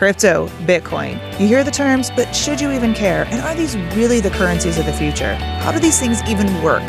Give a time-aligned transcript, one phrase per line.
[0.00, 1.20] Crypto, Bitcoin.
[1.38, 3.26] You hear the terms, but should you even care?
[3.26, 5.34] And are these really the currencies of the future?
[5.34, 6.80] How do these things even work?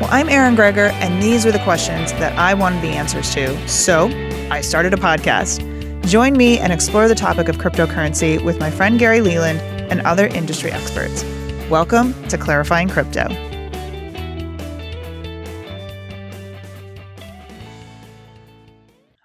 [0.00, 3.68] Well, I'm Aaron Greger, and these were the questions that I wanted the answers to.
[3.68, 4.06] So
[4.52, 5.66] I started a podcast.
[6.06, 9.58] Join me and explore the topic of cryptocurrency with my friend Gary Leland
[9.90, 11.24] and other industry experts.
[11.68, 13.26] Welcome to Clarifying Crypto.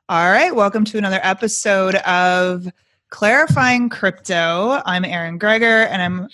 [0.10, 2.72] All right, welcome to another episode of
[3.16, 4.82] Clarifying Crypto.
[4.86, 6.28] I'm Aaron Greger, and I'm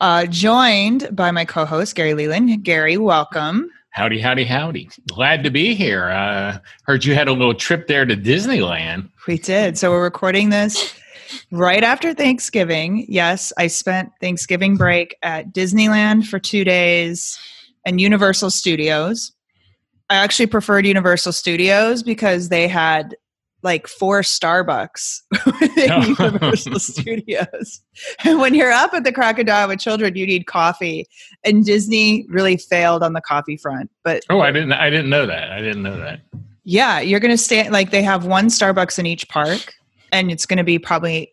[0.00, 2.64] uh, joined by my co-host Gary Leland.
[2.64, 3.70] Gary, welcome.
[3.90, 4.90] Howdy, howdy, howdy.
[5.06, 6.08] Glad to be here.
[6.08, 9.08] Uh, heard you had a little trip there to Disneyland.
[9.28, 9.78] We did.
[9.78, 10.92] So we're recording this
[11.52, 13.06] right after Thanksgiving.
[13.08, 17.38] Yes, I spent Thanksgiving break at Disneyland for two days
[17.86, 19.30] and Universal Studios.
[20.10, 23.14] I actually preferred Universal Studios because they had
[23.64, 25.22] like four Starbucks
[25.78, 27.80] in Universal Studios.
[28.24, 31.06] And when you're up at the Crocodile with children, you need coffee.
[31.42, 33.90] And Disney really failed on the coffee front.
[34.04, 34.72] But oh, I didn't.
[34.72, 35.50] I didn't know that.
[35.50, 36.20] I didn't know that.
[36.64, 39.74] Yeah, you're going to stay like they have one Starbucks in each park,
[40.12, 41.30] and it's going to be probably.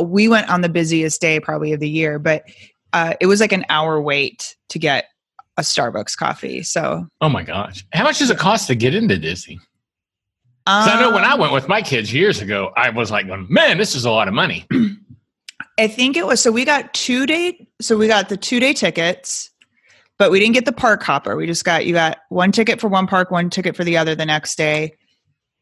[0.00, 2.44] We went on the busiest day probably of the year, but
[2.92, 5.06] uh, it was like an hour wait to get
[5.56, 6.62] a Starbucks coffee.
[6.62, 9.58] So, oh my gosh, how much does it cost to get into Disney?
[10.66, 13.78] Um, I know when I went with my kids years ago, I was like, "Man,
[13.78, 14.64] this is a lot of money."
[15.78, 18.72] I think it was so we got two day, so we got the two day
[18.72, 19.50] tickets,
[20.18, 21.34] but we didn't get the park hopper.
[21.34, 24.14] We just got you got one ticket for one park, one ticket for the other
[24.14, 24.92] the next day.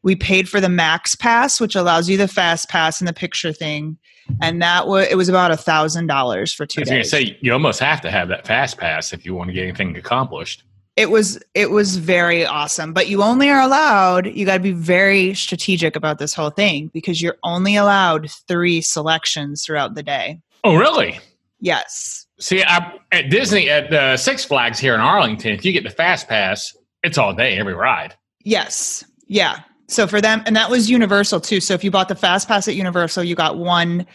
[0.03, 3.53] We paid for the max pass, which allows you the fast pass and the picture
[3.53, 3.97] thing,
[4.41, 7.09] and that was it was about a thousand dollars for two I was days.
[7.09, 9.97] Say you almost have to have that fast pass if you want to get anything
[9.97, 10.63] accomplished.
[10.97, 14.27] It was it was very awesome, but you only are allowed.
[14.27, 18.81] You got to be very strategic about this whole thing because you're only allowed three
[18.81, 20.41] selections throughout the day.
[20.63, 21.19] Oh, really?
[21.61, 22.27] Yes.
[22.39, 25.89] See, I, at Disney at uh, Six Flags here in Arlington, if you get the
[25.89, 28.15] fast pass, it's all day every ride.
[28.43, 29.03] Yes.
[29.27, 29.59] Yeah.
[29.87, 31.61] So for them, and that was Universal too.
[31.61, 34.05] So if you bought the fast pass at Universal, you got one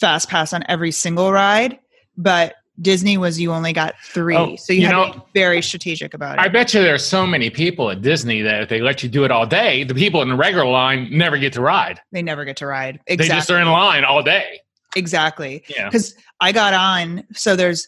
[0.00, 1.78] fast pass on every single ride.
[2.16, 4.36] But Disney was you only got three.
[4.36, 6.40] Oh, so you, you know, to be very strategic about it.
[6.40, 9.08] I bet you there are so many people at Disney that if they let you
[9.08, 12.00] do it all day, the people in the regular line never get to ride.
[12.12, 13.00] They never get to ride.
[13.06, 13.28] Exactly.
[13.28, 14.60] They just are in line all day.
[14.96, 15.62] Exactly.
[15.68, 15.88] Yeah.
[15.88, 17.86] Because I got on, so there's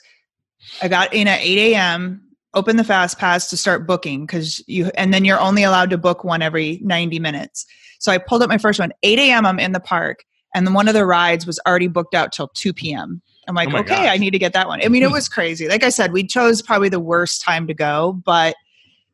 [0.82, 2.24] I got in at 8 a.m
[2.54, 5.98] open the fast pass to start booking because you and then you're only allowed to
[5.98, 7.66] book one every 90 minutes
[7.98, 10.24] so i pulled up my first one 8 a.m i'm in the park
[10.54, 13.72] and then one of the rides was already booked out till 2 p.m i'm like
[13.72, 14.08] oh okay gosh.
[14.08, 16.24] i need to get that one i mean it was crazy like i said we
[16.26, 18.54] chose probably the worst time to go but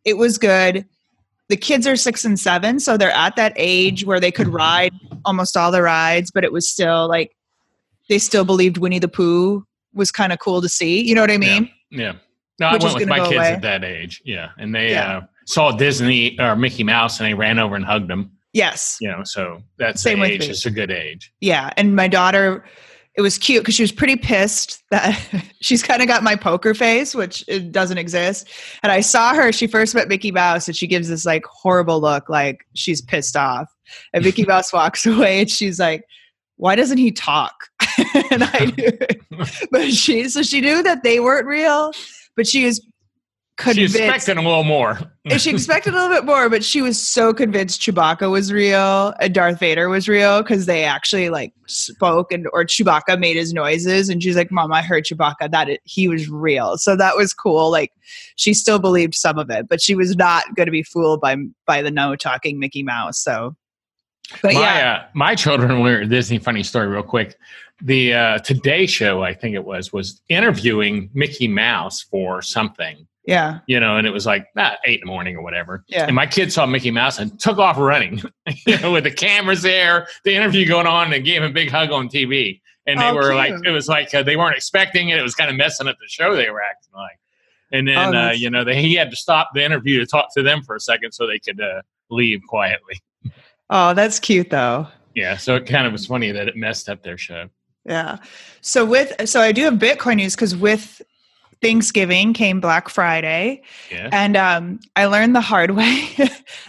[0.04, 0.86] it was good
[1.48, 4.92] the kids are six and seven so they're at that age where they could ride
[5.24, 7.34] almost all the rides but it was still like
[8.08, 9.64] they still believed winnie the pooh
[9.94, 12.12] was kind of cool to see you know what i mean yeah, yeah.
[12.60, 13.52] No, I went with my kids away.
[13.52, 14.20] at that age.
[14.22, 15.16] Yeah, and they yeah.
[15.16, 18.32] uh, saw Disney or Mickey Mouse, and they ran over and hugged them.
[18.52, 18.98] Yes.
[19.00, 20.46] You know, so that's Same the age.
[20.46, 21.32] It's a good age.
[21.40, 22.64] Yeah, and my daughter,
[23.20, 25.18] it was cute because she was pretty pissed that
[25.60, 28.48] she's kind of got my poker face, which it doesn't exist.
[28.82, 29.52] And I saw her.
[29.52, 33.36] She first met Mickey Mouse, and she gives this like horrible look, like she's pissed
[33.36, 33.72] off.
[34.12, 36.04] And Mickey Mouse walks away, and she's like,
[36.56, 37.68] "Why doesn't he talk?"
[38.30, 41.92] and I knew, but she so she knew that they weren't real
[42.36, 42.80] but she was
[43.60, 43.96] convinced.
[43.96, 44.98] She expected a little more.
[45.38, 49.34] she expected a little bit more, but she was so convinced Chewbacca was real and
[49.34, 54.08] Darth Vader was real because they actually like spoke and or Chewbacca made his noises,
[54.08, 57.32] and she's like, "Mom, I heard Chewbacca that it, he was real." So that was
[57.32, 57.70] cool.
[57.70, 57.92] Like
[58.36, 61.36] she still believed some of it, but she was not going to be fooled by
[61.66, 63.22] by the no talking Mickey Mouse.
[63.22, 63.56] So.
[64.42, 66.38] But my, yeah, uh, my children were Disney.
[66.38, 67.36] Funny story, real quick
[67.82, 73.06] the uh, Today Show, I think it was, was interviewing Mickey Mouse for something.
[73.24, 73.60] Yeah.
[73.66, 75.84] You know, and it was like ah, eight in the morning or whatever.
[75.88, 76.06] Yeah.
[76.06, 78.22] And my kids saw Mickey Mouse and took off running,
[78.66, 81.70] you know, with the cameras there, the interview going on, and gave him a big
[81.70, 82.60] hug on TV.
[82.86, 83.36] And they oh, were cute.
[83.36, 85.18] like, it was like uh, they weren't expecting it.
[85.18, 87.18] It was kind of messing up the show they were acting like.
[87.72, 90.34] And then, oh, uh, you know, they, he had to stop the interview to talk
[90.34, 93.00] to them for a second so they could uh, leave quietly.
[93.68, 94.88] Oh, that's cute though.
[95.14, 95.36] Yeah.
[95.36, 97.48] So it kind of was funny that it messed up their show.
[97.84, 98.18] Yeah.
[98.60, 101.00] So with so I do have Bitcoin news because with
[101.62, 103.62] Thanksgiving came Black Friday.
[103.90, 104.08] Yeah.
[104.12, 106.08] And um, I learned the hard way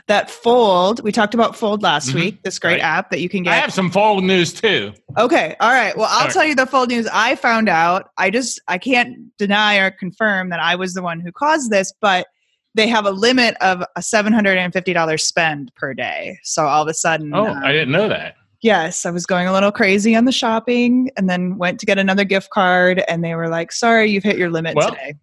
[0.07, 2.19] that Fold, we talked about Fold last mm-hmm.
[2.19, 2.81] week, this great right.
[2.81, 3.53] app that you can get.
[3.53, 4.93] I have some Fold news too.
[5.17, 5.55] Okay.
[5.59, 5.95] All right.
[5.97, 8.09] Well, I'll tell you the Fold news I found out.
[8.17, 11.93] I just, I can't deny or confirm that I was the one who caused this,
[12.01, 12.27] but
[12.73, 16.39] they have a limit of a $750 spend per day.
[16.43, 17.33] So all of a sudden.
[17.33, 18.35] Oh, um, I didn't know that.
[18.61, 21.97] Yes, I was going a little crazy on the shopping and then went to get
[21.97, 25.15] another gift card and they were like, sorry, you've hit your limit well, today.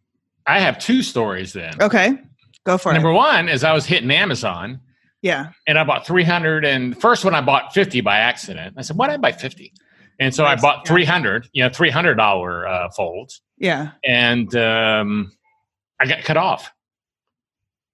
[0.47, 1.73] I have two stories then.
[1.81, 2.19] Okay.
[2.65, 3.13] Go for Number it.
[3.13, 4.81] Number one is I was hitting Amazon.
[5.23, 5.51] Yeah.
[5.67, 8.75] And I bought 300 and first one I bought 50 by accident.
[8.77, 9.73] I said, why did I buy 50?
[10.21, 10.45] And so.
[10.45, 13.41] I bought 300, you know, $300 uh, folds.
[13.57, 13.93] Yeah.
[14.05, 15.33] And um,
[16.01, 16.73] I got cut off.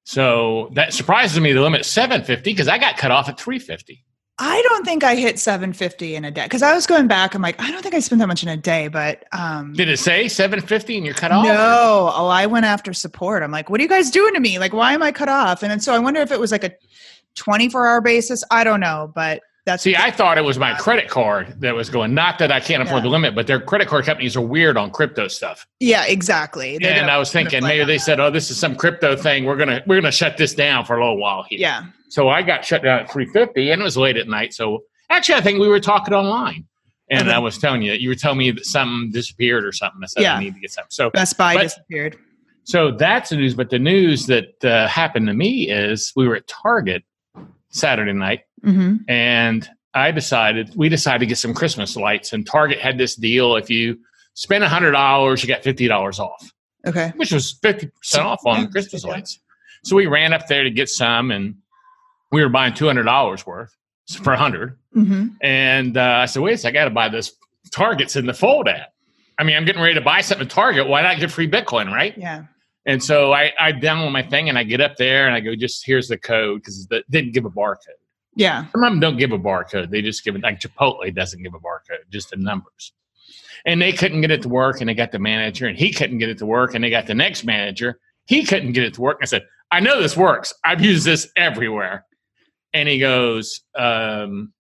[0.05, 1.53] So that surprises me.
[1.53, 4.05] The limit 750 because I got cut off at 350.
[4.39, 7.35] I don't think I hit 750 in a day because I was going back.
[7.35, 9.89] I'm like, I don't think I spent that much in a day, but um, did
[9.89, 11.45] it say 750 and you're cut off?
[11.45, 12.11] No.
[12.13, 13.45] Oh, I went after support.
[13.45, 14.59] I'm like, what are you guys doing to me?
[14.59, 15.63] Like, why am I cut off?
[15.63, 16.73] And then so I wonder if it was like a
[17.37, 18.43] 24 hour basis.
[18.51, 19.97] I don't know, but that's see.
[19.97, 22.13] I thought it was my credit card that was going.
[22.13, 23.03] Not that I can't afford yeah.
[23.05, 25.67] the limit, but their credit card companies are weird on crypto stuff.
[25.81, 26.77] Yeah, exactly.
[26.79, 29.45] They and I was thinking maybe they said, "Oh, this is some crypto thing.
[29.45, 31.85] We're gonna we're gonna shut this down for a little while here." Yeah.
[32.15, 34.55] So I got shut down at 350, and it was late at night.
[34.55, 36.65] So actually, I think we were talking online.
[37.11, 37.35] And okay.
[37.35, 40.01] I was telling you, you were telling me that something disappeared or something.
[40.01, 40.37] I said yeah.
[40.37, 40.93] I need to get something.
[40.93, 42.17] So Best Buy but, disappeared.
[42.63, 43.55] So that's the news.
[43.55, 47.03] But the news that uh, happened to me is we were at Target
[47.71, 48.99] Saturday night, mm-hmm.
[49.09, 52.33] and I decided we decided to get some Christmas lights.
[52.33, 53.99] And Target had this deal: if you
[54.35, 56.53] spend hundred dollars, you got fifty dollars off.
[56.87, 59.41] Okay, which was fifty percent off on Christmas lights.
[59.83, 61.57] So we ran up there to get some, and
[62.33, 63.77] we were buying two hundred dollars worth
[64.23, 65.29] for a 100 mm-hmm.
[65.41, 67.33] And uh, I said, wait a second, I got to buy this
[67.71, 68.93] Targets in the Fold app.
[69.39, 70.87] I mean, I'm getting ready to buy something at Target.
[70.87, 72.17] Why not get free Bitcoin, right?
[72.17, 72.45] Yeah.
[72.87, 75.57] And so I, I download my thing and I get up there and I go,
[75.57, 77.99] just here's the code because it didn't give a barcode.
[78.37, 78.67] Yeah.
[78.73, 79.91] Some of them don't give a barcode.
[79.91, 82.93] They just give it, like Chipotle doesn't give a barcode, just the numbers.
[83.65, 86.19] And they couldn't get it to work and they got the manager and he couldn't
[86.19, 87.99] get it to work and they got the next manager.
[88.27, 89.19] He couldn't get it to work.
[89.23, 90.53] I said, I know this works.
[90.65, 92.05] I've used this everywhere
[92.75, 94.53] and he goes, um,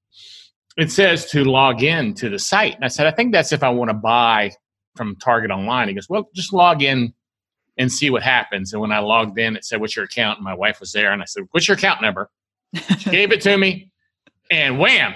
[0.79, 2.75] it says to log in to the site.
[2.77, 4.53] And I said, I think that's if I want to buy
[4.97, 5.89] from Target online.
[5.89, 7.13] He goes, well, just log in
[7.77, 8.73] and see what happens.
[8.73, 10.39] And when I logged in, it said, what's your account?
[10.39, 11.13] And my wife was there.
[11.13, 12.31] And I said, what's your account number?
[12.99, 13.91] She gave it to me
[14.51, 15.15] and wham,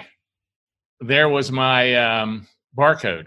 [1.01, 2.47] there was my um,
[2.77, 3.27] barcode.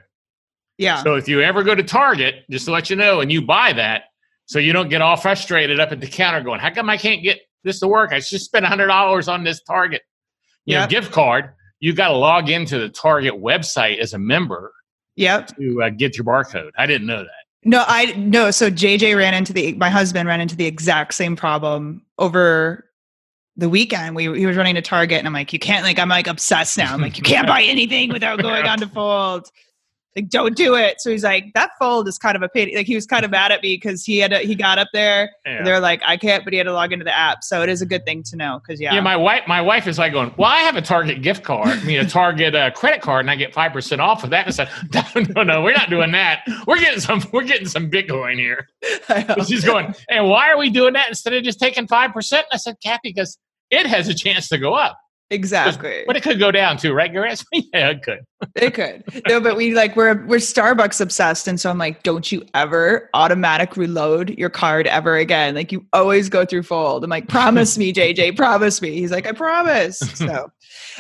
[0.77, 1.03] Yeah.
[1.03, 3.73] So if you ever go to Target, just to let you know, and you buy
[3.73, 4.05] that,
[4.45, 7.23] so you don't get all frustrated up at the counter going, how come I can't
[7.23, 8.11] get this to work.
[8.11, 10.01] I just spent hundred dollars on this Target,
[10.65, 10.89] you yep.
[10.89, 11.51] know, gift card.
[11.79, 14.73] You got to log into the Target website as a member.
[15.15, 15.57] Yep.
[15.57, 16.71] To uh, get your barcode.
[16.77, 17.29] I didn't know that.
[17.63, 18.49] No, I no.
[18.51, 22.89] So JJ ran into the my husband ran into the exact same problem over
[23.55, 24.15] the weekend.
[24.15, 26.77] We he was running to Target, and I'm like, you can't like I'm like obsessed
[26.77, 26.93] now.
[26.93, 29.49] I'm like, you can't buy anything without going on to Fold
[30.15, 30.99] like don't do it.
[30.99, 32.75] So he's like that fold is kind of a pain.
[32.75, 34.89] Like he was kind of mad at me because he had to, he got up
[34.93, 35.63] there yeah.
[35.63, 37.43] they're like i can't but he had to log into the app.
[37.43, 38.93] So it is a good thing to know because yeah.
[38.93, 41.67] Yeah my wife my wife is like going well i have a target gift card
[41.67, 44.47] i mean a target uh, credit card and i get 5% off of that.
[44.47, 46.43] And i said no no we're not doing that.
[46.67, 48.67] We're getting some we're getting some bitcoin here.
[49.47, 52.57] She's going and why are we doing that instead of just taking 5% and i
[52.57, 53.37] said kathy because
[53.69, 54.97] it has a chance to go up
[55.31, 56.03] Exactly.
[56.05, 57.45] But it could go down too, right, you're Gareth?
[57.53, 58.19] yeah, it could.
[58.55, 59.03] it could.
[59.29, 63.09] No, but we like we're we're Starbucks obsessed, and so I'm like, don't you ever
[63.13, 65.55] automatic reload your card ever again?
[65.55, 67.05] Like you always go through fold.
[67.05, 68.91] I'm like, promise me, JJ, promise me.
[68.91, 69.99] He's like, I promise.
[69.99, 70.51] So,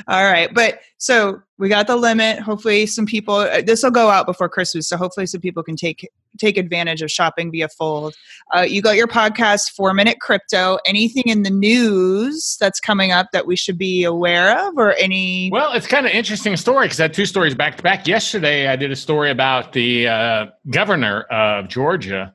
[0.07, 2.39] all right, but so we got the limit.
[2.39, 3.35] Hopefully, some people.
[3.35, 6.07] Uh, this will go out before Christmas, so hopefully, some people can take
[6.37, 8.15] take advantage of shopping via Fold.
[8.55, 10.77] Uh, you got your podcast, Four Minute Crypto.
[10.85, 15.49] Anything in the news that's coming up that we should be aware of, or any?
[15.51, 18.07] Well, it's kind of interesting story because I had two stories back to back.
[18.07, 22.33] Yesterday, I did a story about the uh, governor of Georgia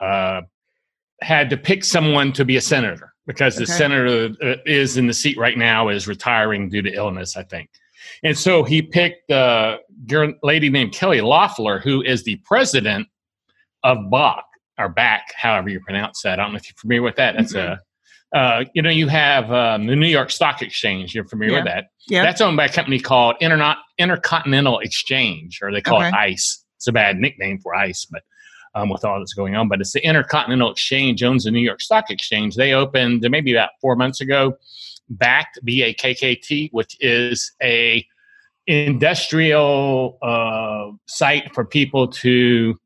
[0.00, 0.42] uh,
[1.20, 3.72] had to pick someone to be a senator because the okay.
[3.72, 7.70] senator uh, is in the seat right now is retiring due to illness, I think.
[8.22, 9.78] And so he picked a
[10.42, 13.08] lady named Kelly Loeffler, who is the president
[13.84, 14.44] of Bach
[14.78, 16.38] or back, however you pronounce that.
[16.38, 17.34] I don't know if you're familiar with that.
[17.36, 17.72] That's mm-hmm.
[17.72, 17.80] a
[18.32, 21.14] uh, you know, you have um, the New York Stock Exchange.
[21.14, 21.58] You're familiar yeah.
[21.62, 21.84] with that?
[22.08, 22.22] Yeah.
[22.22, 26.08] That's owned by a company called Interna- Intercontinental Exchange, or they call okay.
[26.08, 26.64] it ICE.
[26.76, 28.22] It's a bad nickname for ICE, but
[28.74, 29.68] um, with all that's going on.
[29.68, 32.54] But it's the Intercontinental Exchange owns the New York Stock Exchange.
[32.54, 34.56] They opened maybe about four months ago,
[35.14, 38.06] Bakkt B A K K T, which is a
[38.66, 42.78] industrial uh, site for people to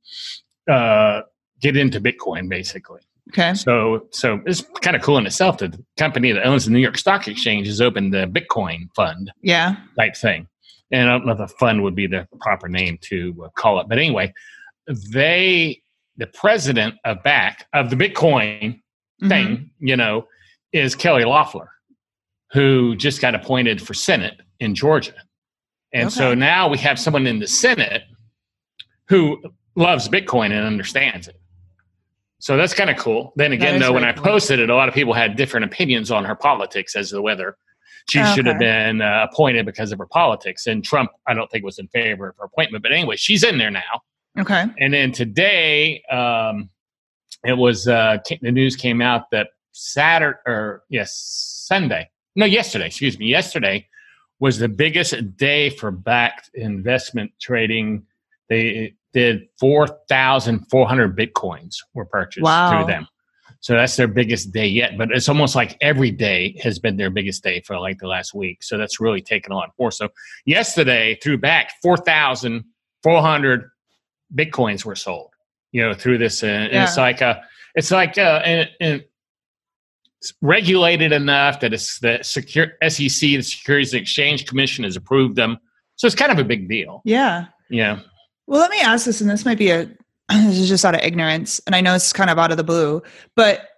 [0.71, 1.23] uh,
[1.61, 3.01] get into Bitcoin, basically.
[3.31, 3.55] Okay.
[3.55, 6.81] So, so it's kind of cool in itself that the company that owns the New
[6.81, 9.33] York Stock Exchange has opened the Bitcoin Fund.
[9.43, 9.77] Yeah.
[9.97, 10.49] Type thing,
[10.91, 13.81] and I don't know if the fund would be the proper name to uh, call
[13.81, 14.35] it, but anyway,
[14.89, 15.81] they,
[16.17, 19.29] the president of Bakkt of the Bitcoin mm-hmm.
[19.29, 20.27] thing, you know,
[20.73, 21.71] is Kelly Loeffler,
[22.53, 25.15] who just got appointed for Senate in Georgia.
[25.93, 26.15] And okay.
[26.15, 28.03] so now we have someone in the Senate
[29.09, 29.43] who
[29.75, 31.41] loves Bitcoin and understands it.
[32.39, 33.33] So that's kind of cool.
[33.37, 34.25] Then again, though, when I cool.
[34.25, 37.57] posted it, a lot of people had different opinions on her politics as to whether
[38.11, 38.35] she okay.
[38.35, 40.67] should have been uh, appointed because of her politics.
[40.67, 42.83] And Trump, I don't think was in favor of her appointment.
[42.83, 44.03] But anyway, she's in there now.
[44.39, 44.67] Okay.
[44.81, 46.69] And then today, um,
[47.45, 51.15] it was uh, the news came out that Saturday or yes,
[51.69, 52.11] Sunday.
[52.35, 52.87] No, yesterday.
[52.87, 53.27] Excuse me.
[53.27, 53.87] Yesterday
[54.41, 58.05] was the biggest day for Bakkt investment trading.
[58.49, 62.71] They did 4,400 Bitcoins were purchased wow.
[62.71, 63.07] through them.
[63.61, 64.99] So that's their biggest day yet.
[64.99, 68.35] But it's almost like every day has been their biggest day for like the last
[68.35, 68.63] week.
[68.63, 69.99] So that's really taken on force.
[69.99, 70.09] So
[70.45, 73.71] yesterday, through Bakkt 4,400
[74.35, 75.31] Bitcoins were sold,
[75.71, 76.43] you know, through this.
[76.43, 76.85] Uh, and yeah.
[76.85, 77.43] it's like, a,
[77.77, 79.05] it's like, uh, and, and
[80.21, 85.59] it's regulated enough that it's the secure SEC, the Securities Exchange Commission has approved them.
[85.97, 87.03] So it's kind of a big deal.
[87.05, 87.47] Yeah.
[87.71, 88.01] Yeah.
[88.47, 89.89] Well, let me ask this, and this might be a
[90.29, 92.65] this is just out of ignorance, and I know it's kind of out of the
[92.65, 93.03] blue,
[93.37, 93.69] but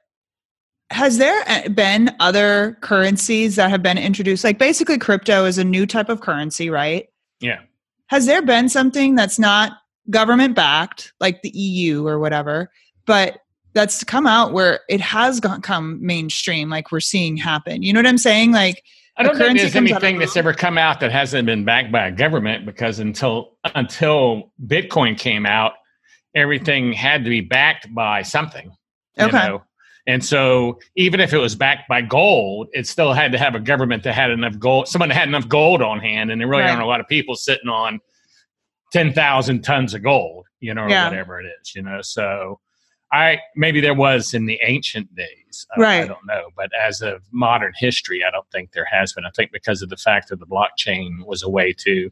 [0.91, 4.45] has there eh, been other currencies that have been introduced?
[4.45, 7.09] Like basically, crypto is a new type of currency, right?
[7.41, 7.61] Yeah.
[8.07, 9.73] Has there been something that's not
[10.11, 12.71] government backed, like the EU or whatever,
[13.07, 13.39] but
[13.73, 17.83] that's come out where it has gone, come mainstream, like we're seeing happen?
[17.83, 18.53] You know what I'm saying?
[18.53, 18.85] Like
[19.17, 22.13] I don't think there's anything that's ever come out that hasn't been backed by a
[22.13, 25.75] government because until until Bitcoin came out,
[26.35, 28.73] everything had to be backed by something.
[29.19, 29.31] Okay.
[29.31, 29.63] Know?
[30.07, 33.61] And so even if it was backed by gold, it still had to have a
[33.61, 36.31] government that had enough gold, someone that had enough gold on hand.
[36.31, 36.71] And there really right.
[36.71, 38.01] aren't a lot of people sitting on
[38.93, 41.09] 10,000 tons of gold, you know, or yeah.
[41.09, 42.01] whatever it is, you know.
[42.03, 42.61] So
[43.13, 45.44] I maybe there was in the ancient days.
[45.77, 46.05] Uh, right.
[46.05, 49.25] I don't know, but as of modern history, I don't think there has been.
[49.25, 52.11] I think because of the fact that the blockchain was a way to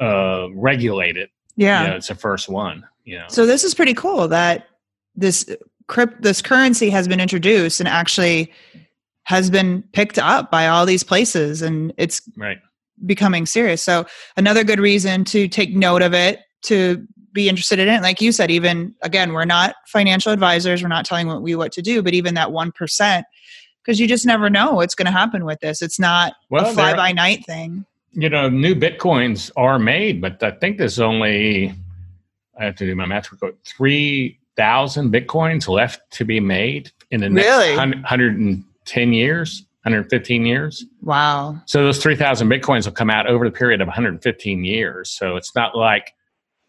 [0.00, 1.30] uh, regulate it.
[1.56, 2.86] Yeah, you know, it's the first one.
[3.04, 3.26] You know.
[3.28, 4.66] So this is pretty cool that
[5.14, 5.48] this
[5.86, 8.52] crypt this currency has been introduced and actually
[9.24, 12.58] has been picked up by all these places, and it's right
[13.04, 13.82] becoming serious.
[13.82, 14.06] So
[14.36, 18.00] another good reason to take note of it to be interested in it.
[18.00, 20.82] Like you said, even again, we're not financial advisors.
[20.82, 23.26] We're not telling what we what to do, but even that one percent,
[23.82, 25.82] because you just never know what's going to happen with this.
[25.82, 27.84] It's not well, a fly by night thing.
[28.12, 31.74] You know, new bitcoins are made, but I think there's only
[32.58, 33.28] I have to do my math.
[33.66, 37.70] Three thousand bitcoins left to be made in the next really?
[37.70, 39.66] 110 years.
[39.82, 40.86] 115 years.
[41.02, 41.60] Wow.
[41.66, 45.10] So those 3,000 Bitcoins will come out over the period of 115 years.
[45.10, 46.13] So it's not like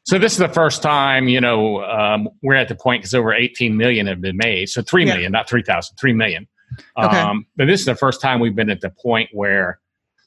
[0.05, 3.33] so this is the first time, you know, um, we're at the point because over
[3.33, 4.69] 18 million have been made.
[4.69, 5.39] So 3 million, yeah.
[5.39, 6.47] not 3,000, 3 million.
[6.95, 7.17] Okay.
[7.17, 9.79] Um, but this is the first time we've been at the point where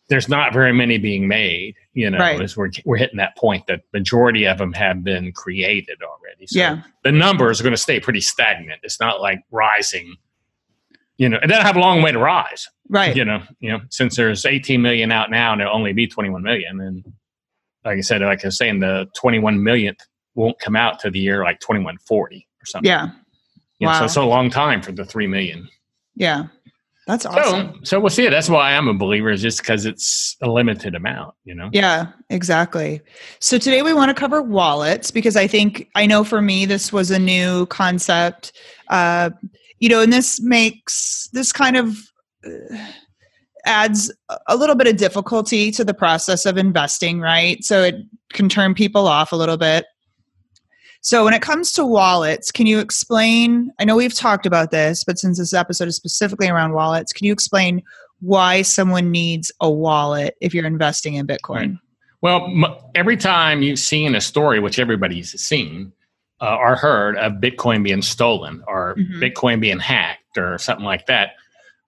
[0.09, 2.41] there's not very many being made, you know, right.
[2.41, 6.49] as we're, we're hitting that point that majority of them have been created already.
[6.49, 6.83] So yeah.
[7.05, 8.81] the numbers are going to stay pretty stagnant.
[8.83, 10.17] It's not like rising,
[11.19, 12.67] you know, and then have a long way to rise.
[12.89, 13.15] Right.
[13.15, 16.43] You know, you know, since there's 18 million out now and there'll only be 21
[16.43, 17.05] million and
[17.89, 19.99] like I said, like I was saying, the 21 millionth
[20.35, 22.87] won't come out to the year like 2140 or something.
[22.87, 23.09] Yeah.
[23.79, 23.89] Yeah.
[23.89, 23.99] Wow.
[24.01, 25.69] So it's a long time for the 3 million.
[26.15, 26.49] Yeah.
[27.07, 27.77] That's awesome.
[27.77, 28.29] So, so we'll see.
[28.29, 31.71] That's why I'm a believer, is just because it's a limited amount, you know?
[31.73, 33.01] Yeah, exactly.
[33.41, 36.93] So today we want to cover wallets because I think, I know for me, this
[36.93, 38.53] was a new concept.
[38.89, 39.31] Uh,
[39.79, 41.97] you know, and this makes this kind of.
[42.45, 42.77] Uh,
[43.69, 44.13] adds
[44.49, 47.63] a little bit of difficulty to the process of investing, right?
[47.63, 47.97] So it
[48.33, 49.87] can turn people off a little bit.
[51.01, 53.71] So when it comes to wallets, can you explain?
[53.79, 57.27] I know we've talked about this, but since this episode is specifically around wallets, can
[57.27, 57.83] you explain
[58.21, 61.55] why someone needs a wallet if you're investing in Bitcoin?
[61.55, 61.73] Right.
[62.21, 65.93] Well, every time you've seen a story, which everybody's seen
[66.41, 69.23] uh, or heard of Bitcoin being stolen or mm-hmm.
[69.23, 71.37] Bitcoin being hacked or something like that,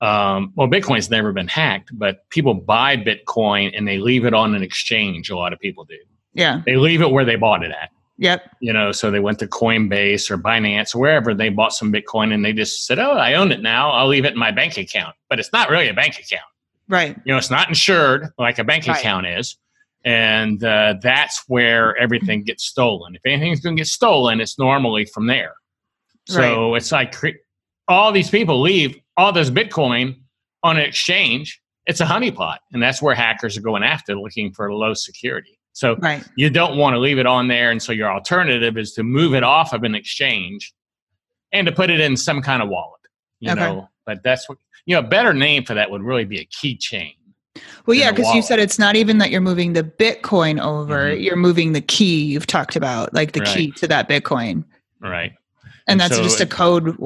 [0.01, 4.55] um, well, Bitcoin's never been hacked, but people buy Bitcoin and they leave it on
[4.55, 5.31] an exchange.
[5.31, 5.99] A lot of people do.
[6.33, 6.63] Yeah.
[6.65, 7.91] They leave it where they bought it at.
[8.19, 8.57] Yep.
[8.61, 12.35] You know, so they went to Coinbase or Binance or wherever they bought some Bitcoin
[12.35, 13.91] and they just said, oh, I own it now.
[13.91, 15.17] I'll leave it in my bank account.
[15.29, 16.45] But it's not really a bank account.
[16.89, 17.17] Right.
[17.25, 18.99] You know, it's not insured like a bank right.
[18.99, 19.57] account is.
[20.05, 23.15] And uh, that's where everything gets stolen.
[23.15, 25.55] If anything's going to get stolen, it's normally from there.
[26.27, 26.77] So right.
[26.77, 27.15] it's like
[27.89, 30.17] all these people leave all this Bitcoin
[30.63, 32.59] on an exchange, it's a honeypot.
[32.73, 35.59] And that's where hackers are going after, looking for low security.
[35.73, 36.25] So right.
[36.37, 37.71] you don't want to leave it on there.
[37.71, 40.73] And so your alternative is to move it off of an exchange
[41.53, 43.01] and to put it in some kind of wallet.
[43.41, 43.61] You okay.
[43.61, 46.47] know, but that's what you know, a better name for that would really be a
[46.47, 47.15] keychain.
[47.87, 51.21] Well, yeah, because you said it's not even that you're moving the Bitcoin over; mm-hmm.
[51.21, 53.57] you're moving the key you've talked about, like the right.
[53.57, 54.65] key to that Bitcoin.
[55.01, 55.33] Right.
[55.63, 56.97] And, and that's so just a code,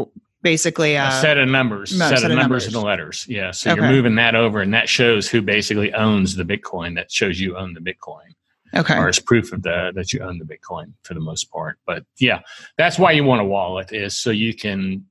[0.45, 0.97] basically.
[0.97, 3.27] Uh, a set of numbers, no, set, set, of, numbers, and the letters.
[3.29, 3.51] Yeah.
[3.51, 3.81] So okay.
[3.81, 6.95] you're moving that over, and that shows who basically owns the Bitcoin.
[6.95, 8.29] That shows you own the Bitcoin.
[8.77, 8.97] Okay.
[8.97, 11.79] Or as proof of the that you own the Bitcoin for the most part.
[11.85, 12.41] But yeah,
[12.79, 15.07] that's why you want a wallet is so you can.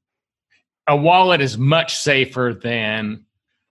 [0.88, 3.25] A wallet is much safer than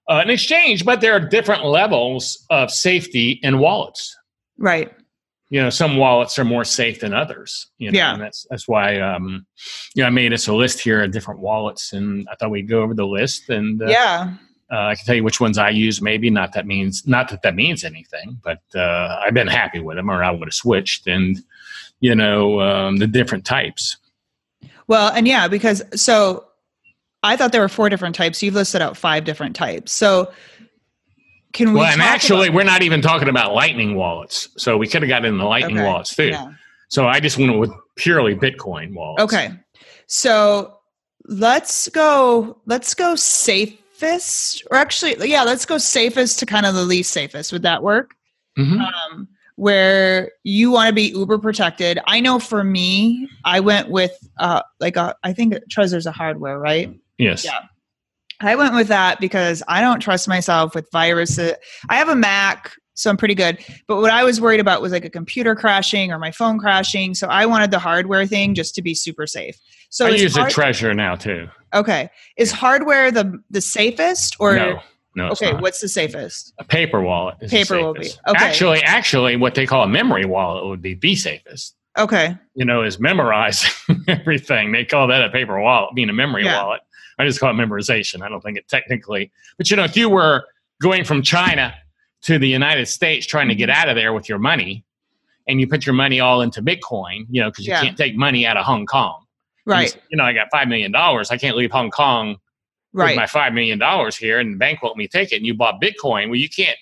[0.09, 4.17] uh, an exchange, but there are different levels of safety in wallets.
[4.59, 4.91] Right.
[5.53, 7.67] You know, some wallets are more safe than others.
[7.77, 8.15] You know, yeah.
[8.15, 9.45] And that's that's why um,
[9.95, 12.71] you know I made us a list here of different wallets, and I thought we'd
[12.71, 14.35] go over the list and uh, yeah.
[14.73, 16.01] Uh, I can tell you which ones I use.
[16.01, 19.99] Maybe not that means not that that means anything, but uh, I've been happy with
[19.99, 21.07] them, or I would have switched.
[21.07, 21.37] And
[22.01, 23.99] you know um, the different types.
[24.87, 26.47] Well, and yeah, because so
[27.23, 28.43] I thought there were four different types.
[28.43, 29.93] You've listed out five different types.
[29.93, 30.33] So
[31.53, 31.81] can we?
[31.81, 34.49] Well, and actually, we're not even talking about Lightning wallets.
[34.57, 35.87] So we could have gotten in the Lightning okay.
[35.87, 36.29] wallets too.
[36.29, 36.53] Yeah.
[36.89, 39.23] So I just went with purely Bitcoin wallets.
[39.23, 39.51] Okay.
[40.07, 40.79] So
[41.27, 42.59] let's go.
[42.67, 47.53] Let's go safest, or actually, yeah, let's go safest to kind of the least safest.
[47.53, 48.15] Would that work?
[48.59, 48.81] Mm-hmm.
[48.81, 51.99] Um, where you want to be uber protected.
[52.07, 56.59] I know for me, I went with uh, like a, I think Trezor's a hardware,
[56.59, 56.93] right?
[57.19, 57.45] Yes.
[57.45, 57.61] Yeah.
[58.45, 61.55] I went with that because I don't trust myself with viruses.
[61.89, 63.59] I have a Mac, so I'm pretty good.
[63.87, 67.15] But what I was worried about was like a computer crashing or my phone crashing.
[67.15, 69.59] So I wanted the hardware thing just to be super safe.
[69.91, 71.49] So I use hard- a Trezor now too.
[71.75, 72.11] Okay.
[72.37, 74.81] Is hardware the the safest or no?
[75.15, 75.31] No.
[75.31, 75.53] Okay.
[75.55, 76.55] What's the safest?
[76.59, 77.39] A paper wallet.
[77.41, 78.07] paper will be.
[78.29, 78.45] Okay.
[78.45, 81.77] Actually, actually, what they call a memory wallet would be the safest.
[81.99, 82.37] Okay.
[82.55, 83.71] You know, is memorizing
[84.09, 84.73] everything.
[84.73, 86.63] They call that a paper wallet, being a memory yeah.
[86.63, 86.81] wallet.
[87.19, 88.23] I just call it memorization.
[88.23, 90.45] I don't think it technically, but you know, if you were
[90.81, 91.75] going from China
[92.23, 93.81] to the United States trying to get mm-hmm.
[93.81, 94.85] out of there with your money,
[95.47, 97.83] and you put your money all into Bitcoin, you know, because you yeah.
[97.83, 99.25] can't take money out of Hong Kong.
[99.65, 99.95] Right.
[99.95, 101.31] You, you know, I got five million dollars.
[101.31, 102.37] I can't leave Hong Kong
[102.93, 103.09] right.
[103.09, 105.37] with my five million dollars here, and the bank won't let me take it.
[105.37, 106.29] And you bought Bitcoin.
[106.29, 106.79] Well, you can't.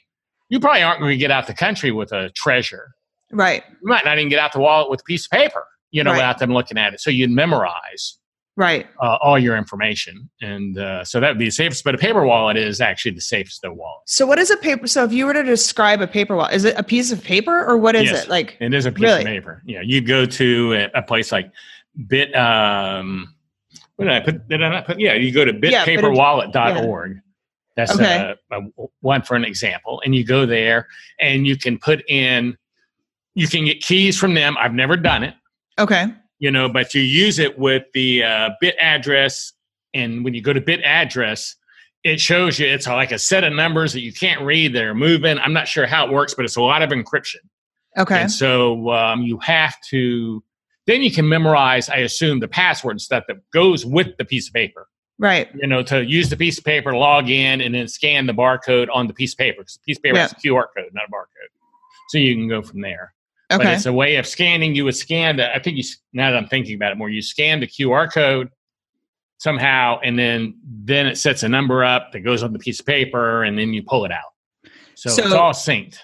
[0.48, 2.88] You probably aren't going to get out the country with a Trezor.
[3.32, 3.62] Right.
[3.80, 5.64] You might not even get out the wallet with a piece of paper.
[5.92, 6.18] You know, right.
[6.18, 7.00] without them looking at it.
[7.00, 8.18] So you'd memorize
[8.56, 8.86] right.
[9.00, 10.28] uh, all your information.
[10.40, 13.20] And uh, so that would be the safest but a paper wallet is actually the
[13.20, 14.02] safest of wallet.
[14.06, 16.64] So what is a paper so if you were to describe a paper wallet is
[16.64, 18.30] it a piece of paper or what is yes, it?
[18.30, 19.20] Like it is a piece really?
[19.20, 19.62] of paper.
[19.64, 21.50] Yeah you'd go to a, a place like
[22.06, 23.34] bit um
[23.96, 27.20] what did i put did i not put yeah you go to bitpaperwallet.org yeah.
[27.76, 28.34] that's okay.
[28.52, 30.00] a, a, one for an example.
[30.04, 30.86] And you go there
[31.20, 32.56] and you can put in
[33.34, 34.56] you can get keys from them.
[34.58, 35.34] I've never done it.
[35.78, 36.06] Okay
[36.40, 39.52] you know, but you use it with the uh, bit address.
[39.94, 41.54] And when you go to bit address,
[42.02, 44.74] it shows you it's like a set of numbers that you can't read.
[44.74, 45.38] They're moving.
[45.38, 47.36] I'm not sure how it works, but it's a lot of encryption.
[47.98, 48.22] Okay.
[48.22, 50.42] And so um, you have to,
[50.86, 54.48] then you can memorize, I assume, the password and stuff that goes with the piece
[54.48, 54.88] of paper.
[55.18, 55.50] Right.
[55.54, 58.88] You know, to use the piece of paper, log in, and then scan the barcode
[58.90, 59.60] on the piece of paper.
[59.60, 61.50] Because the piece of paper is a QR code, not a barcode.
[62.08, 63.12] So you can go from there.
[63.50, 63.64] Okay.
[63.64, 64.74] But it's a way of scanning.
[64.74, 67.22] You would scan the, I think you, now that I'm thinking about it more, you
[67.22, 68.48] scan the QR code
[69.38, 72.86] somehow, and then then it sets a number up that goes on the piece of
[72.86, 74.70] paper, and then you pull it out.
[74.94, 75.98] So, so it's all synced.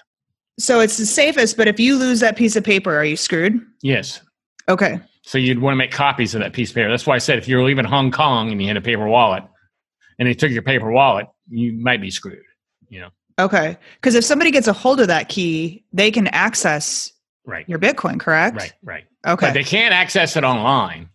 [0.59, 3.61] So it's the safest, but if you lose that piece of paper, are you screwed?
[3.81, 4.21] Yes.
[4.67, 4.99] Okay.
[5.21, 6.89] So you'd want to make copies of that piece of paper.
[6.89, 9.43] That's why I said if you're leaving Hong Kong and you had a paper wallet,
[10.19, 12.41] and they took your paper wallet, you might be screwed.
[12.89, 13.09] You know.
[13.39, 13.77] Okay.
[13.95, 17.11] Because if somebody gets a hold of that key, they can access
[17.47, 17.67] right.
[17.67, 18.57] Your bitcoin correct?
[18.57, 19.05] Right right.
[19.25, 19.47] Okay.
[19.47, 21.09] But they can't access it online.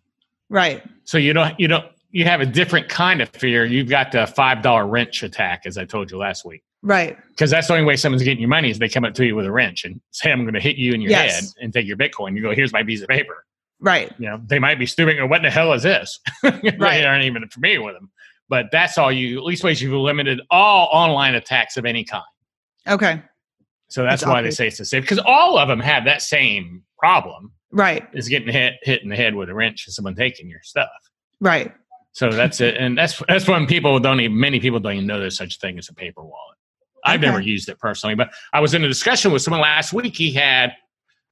[0.48, 0.82] Right.
[1.04, 3.64] So you don't you don't you have a different kind of fear.
[3.64, 6.64] You've got the five dollar wrench attack as i told you last week.
[6.82, 7.16] Right.
[7.28, 9.36] Because that's the only way someone's getting your money is they come up to you
[9.36, 11.34] with a wrench and say i'm going to hit you in your yes.
[11.34, 12.34] head and take your bitcoin.
[12.34, 13.44] You go here's my piece of paper.
[13.78, 14.12] Right.
[14.18, 16.18] You know they might be stupid or what the hell is this?
[16.42, 16.62] Right.
[16.78, 18.10] they aren't even familiar with them.
[18.48, 22.24] But that's all you at least ways you've eliminated all online attacks of any kind.
[22.88, 23.22] Okay
[23.92, 26.82] so that's, why they say it's a safe because all of them have that same
[26.98, 27.52] problem.
[27.70, 28.06] Right.
[28.12, 30.88] Is getting hit hit in the head with a wrench and someone taking your stuff.
[31.40, 31.72] Right.
[32.12, 32.76] So that's it.
[32.76, 35.58] And that's that's when people don't even many people don't even know there's such a
[35.58, 36.56] thing as a paper wallet.
[37.04, 37.26] I've okay.
[37.26, 40.16] never used it personally, but I was in a discussion with someone last week.
[40.16, 40.72] He had,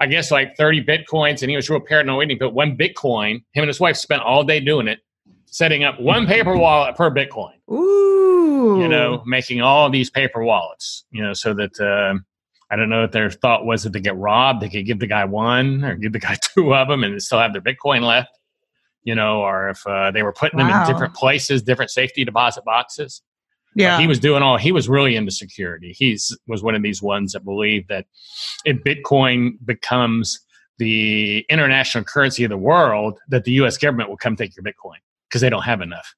[0.01, 2.29] I guess, like 30 bitcoins, and he was real paranoid.
[2.29, 3.37] He put one bitcoin.
[3.53, 4.99] Him and his wife spent all day doing it,
[5.47, 7.55] setting up one paper wallet per bitcoin.
[7.71, 8.81] Ooh.
[8.81, 11.05] You know, making all these paper wallets.
[11.13, 12.25] You know, so that um,
[12.71, 15.07] I don't know if their thought was that they get robbed, they could give the
[15.07, 18.39] guy one or give the guy two of them and still have their Bitcoin left,
[19.03, 20.69] you know, or if uh, they were putting wow.
[20.69, 23.23] them in different places, different safety deposit boxes.
[23.75, 24.01] Yeah.
[24.01, 25.95] He was doing all, he was really into security.
[25.97, 28.07] He's was one of these ones that believed that
[28.65, 30.41] if Bitcoin becomes
[30.79, 34.99] the international currency of the world, that the US government will come take your Bitcoin
[35.29, 36.15] because they don't have enough.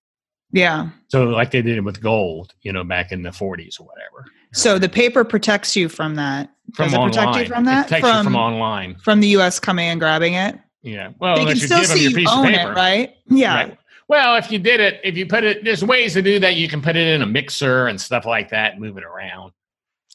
[0.53, 0.91] Yeah.
[1.09, 4.27] So like they did with gold, you know, back in the 40s or whatever.
[4.53, 6.51] So the paper protects you from that.
[6.75, 7.13] From Does it online.
[7.13, 7.79] protect you from that?
[7.87, 8.95] It protects from, you from online.
[8.97, 10.59] from the US coming and grabbing it?
[10.83, 11.11] Yeah.
[11.21, 12.73] Well, they can you still see your you own paper.
[12.73, 13.15] it, right?
[13.29, 13.55] Yeah.
[13.55, 13.79] Right.
[14.09, 16.57] Well, if you did it, if you put it, there's ways to do that.
[16.57, 19.53] You can put it in a mixer and stuff like that, move it around.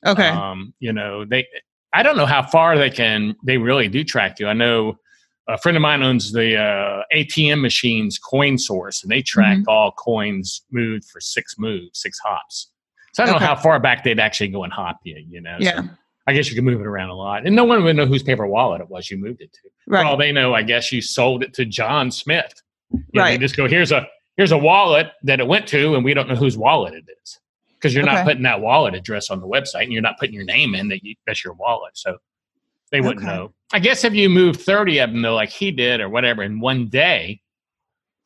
[0.06, 0.28] Okay.
[0.30, 1.48] Um, you know, they.
[1.94, 3.36] I don't know how far they can.
[3.44, 4.48] They really do track you.
[4.48, 4.98] I know
[5.48, 9.64] a friend of mine owns the uh, ATM machines, Coin Source, and they track Mhm.
[9.68, 12.70] all coins moved for six moves, six hops.
[13.18, 13.46] So I don't Okay.
[13.46, 15.18] know how far back they'd actually go and hop you.
[15.28, 15.58] You know.
[15.60, 15.82] So yeah.
[16.28, 18.22] I guess you can move it around a lot, and no one would know whose
[18.22, 19.62] paper wallet it was you moved it to.
[19.86, 20.06] For Right.
[20.06, 22.54] all they know, I guess you sold it to John Smith.
[22.92, 23.32] You know, Right.
[23.32, 26.30] They just go, here's a here's a wallet that it went to, and we don't
[26.30, 27.40] know whose wallet it is
[27.74, 28.14] because you're Okay.
[28.14, 30.88] not putting that wallet address on the website, and you're not putting your name in
[30.90, 31.98] that you, that's your wallet.
[31.98, 32.18] So
[32.92, 33.36] they wouldn't Okay.
[33.36, 33.52] know.
[33.74, 36.60] I guess if you moved thirty of them, though, like he did or whatever, in
[36.60, 37.42] one day,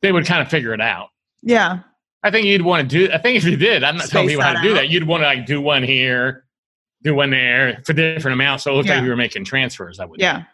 [0.02, 1.08] they would kind of figure it out.
[1.42, 1.78] Yeah.
[2.22, 3.12] I think you'd want to do.
[3.12, 4.88] I think if you did, I'm not telling Space people how that to do that.
[4.88, 6.44] You'd want to like do one here,
[7.02, 8.64] do one there for different amounts.
[8.64, 8.96] So it looked Yeah.
[8.96, 9.98] like you were making transfers.
[9.98, 10.20] I would.
[10.20, 10.44] Yeah.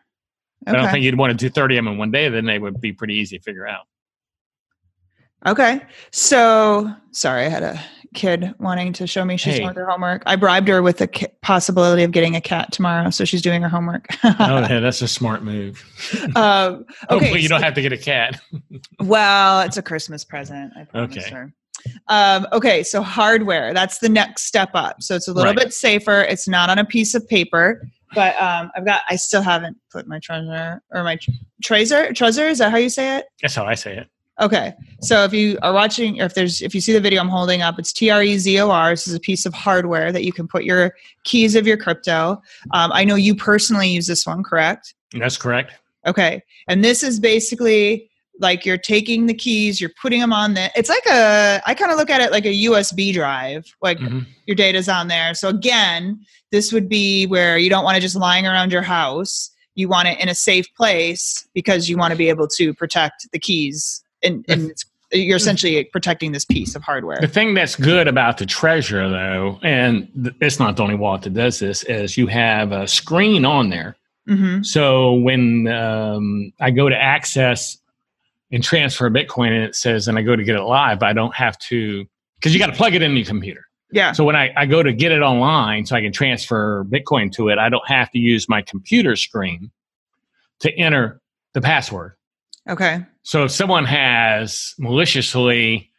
[0.66, 2.28] I don't think you'd want to do 30 of them in one day.
[2.30, 3.82] Then they would be pretty easy to figure out.
[5.46, 5.80] Okay.
[6.10, 7.80] So, sorry, I had a
[8.14, 9.60] kid wanting to show me she's Hey.
[9.60, 10.22] doing her homework.
[10.26, 13.68] I bribed her with the possibility of getting a cat tomorrow, so she's doing her
[13.68, 14.06] homework.
[14.24, 14.34] oh,
[14.68, 15.84] yeah, that's a smart move.
[16.34, 17.14] um, okay.
[17.14, 18.40] Hopefully, you don't have to get a cat.
[19.00, 20.72] well, it's a Christmas present.
[20.76, 21.30] I promised Okay.
[21.30, 21.52] her.
[22.08, 25.02] Um, okay, so hardware, that's the next step up.
[25.02, 25.64] So it's a little Right.
[25.64, 26.22] bit safer.
[26.22, 30.06] It's not on a piece of paper, but um, I've got, I still haven't put
[30.06, 31.30] my Trezor or my tr-
[31.62, 33.26] tracer, Trezor, is that how you say it?
[33.42, 34.08] That's how I say it.
[34.40, 34.72] Okay.
[35.00, 37.60] So if you are watching, or if there's, if you see the video I'm holding
[37.60, 38.90] up, it's T R E Z O R.
[38.90, 42.40] This is a piece of hardware that you can put your keys of your crypto.
[42.72, 44.94] Um, I know you personally use this one, correct?
[45.12, 45.72] That's correct.
[46.06, 46.40] Okay.
[46.68, 48.07] And this is basically
[48.38, 51.90] like you're taking the keys, you're putting them on the, it's like a, I kind
[51.90, 54.26] of look at it like a USB drive, like Mhm.
[54.46, 55.34] your data's on there.
[55.34, 56.20] So again,
[56.52, 59.50] this would be where you don't want to just lying around your house.
[59.74, 63.28] You want it in a safe place because you want to be able to protect
[63.32, 67.18] the keys and, and it's, you're essentially protecting this piece of hardware.
[67.20, 71.22] The thing that's good about the Trezor, though, and th- it's not the only wallet
[71.22, 73.96] that does this, is you have a screen on there.
[74.26, 77.78] hmm So when um, I go to access
[78.50, 81.34] and transfer Bitcoin, and it says, and I go to get it live, I don't
[81.34, 82.04] have to,
[82.38, 83.64] because you got to plug it in your computer.
[83.90, 84.12] Yeah.
[84.12, 87.48] So when I, I go to get it online so I can transfer Bitcoin to
[87.48, 89.70] it, I don't have to use my computer screen
[90.60, 91.20] to enter
[91.54, 92.12] the password.
[92.68, 93.04] Okay.
[93.22, 95.90] So if someone has maliciously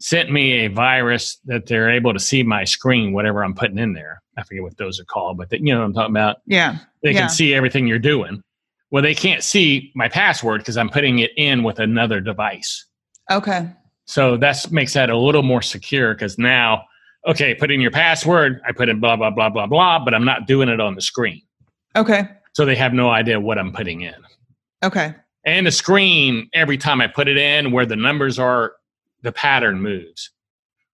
[0.00, 3.94] sent me a virus that they're able to see my screen, whatever I'm putting in
[3.94, 6.36] there, I forget what those are called, but they, you know what I'm talking about.
[6.46, 6.76] Yeah.
[7.02, 7.20] They Yeah.
[7.20, 8.42] can see everything you're doing.
[8.90, 12.86] Well, they can't see my password because I'm putting it in with another device.
[13.30, 13.70] Okay.
[14.06, 16.84] So that makes that a little more secure because now,
[17.26, 18.60] okay, put in your password.
[18.66, 21.02] I put in blah, blah, blah, blah, blah, but I'm not doing it on the
[21.02, 21.42] screen.
[21.94, 22.28] Okay.
[22.54, 24.14] So they have no idea what I'm putting in.
[24.82, 25.14] Okay.
[25.44, 28.74] And the screen, every time I put it in where the numbers are,
[29.22, 30.30] the pattern moves.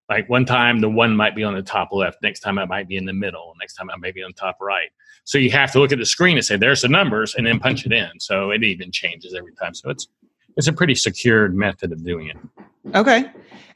[0.08, 2.18] Like one time, the one might be on the top left.
[2.22, 3.54] Next time, it might be in the middle.
[3.58, 4.90] Next time, it might be on top right.
[5.24, 7.58] So you have to look at the screen and say, "There's the numbers," and then
[7.58, 8.10] punch it in.
[8.20, 9.74] So it even changes every time.
[9.74, 10.06] So it's
[10.56, 12.36] it's a pretty secured method of doing it.
[12.94, 13.30] Okay.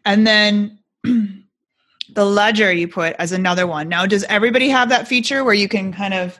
[0.04, 3.88] And then the ledger you put as another one.
[3.88, 6.38] Now, does everybody have that feature where you can kind of,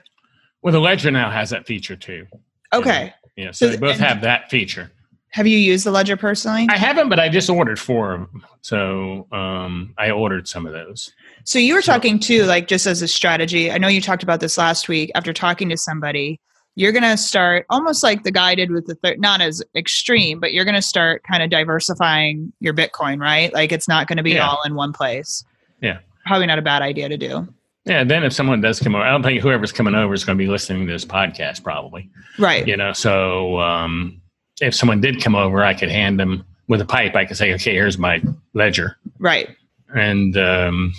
[0.61, 2.25] Well, the Ledger now has that feature too.
[2.71, 3.13] okay.
[3.35, 4.91] Yeah, so So they both have that feature.
[5.31, 6.67] Have you used the ledger personally?
[6.69, 8.43] I haven't, but I just ordered four of them.
[8.61, 11.13] So um, I ordered some of those.
[11.43, 13.71] So you were talking too, like just as a strategy.
[13.71, 16.39] I know you talked about this last week after talking to somebody.
[16.75, 20.39] You're going to start almost like the guy did with the third, not as extreme,
[20.39, 23.53] but you're going to start kind of diversifying your Bitcoin, right?
[23.53, 24.47] Like it's not going to be Yeah.
[24.47, 25.43] all in one place.
[25.81, 25.99] Yeah.
[26.25, 27.47] Probably not a bad idea to do.
[27.85, 30.37] Yeah, then if someone does come over, I don't think whoever's coming over is going
[30.37, 32.09] to be listening to this podcast, probably.
[32.37, 32.67] Right.
[32.67, 34.21] You know, so um,
[34.61, 37.15] if someone did come over, I could hand them with a pipe.
[37.15, 38.21] I could say, "Okay, here's my
[38.53, 39.49] ledger," Right.
[39.95, 40.93] and um,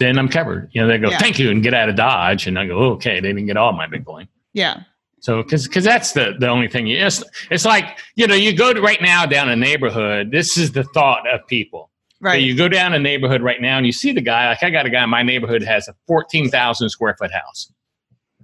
[0.00, 0.68] then I'm covered.
[0.72, 1.18] You know, they go, Yeah.
[1.18, 3.56] "Thank you," and get out of Dodge, and I go, oh, "Okay, they didn't get
[3.56, 4.82] all my Bitcoin." Yeah.
[5.20, 6.86] So, because because that's the the only thing.
[6.86, 10.30] You, it's it's like you know, you go right now down a neighborhood.
[10.30, 11.90] This is the thought of people.
[12.20, 12.42] So Right.
[12.42, 14.86] you go down a neighborhood right now and you see the guy, like I got
[14.86, 17.72] a guy in my neighborhood has a 14,000 square foot house.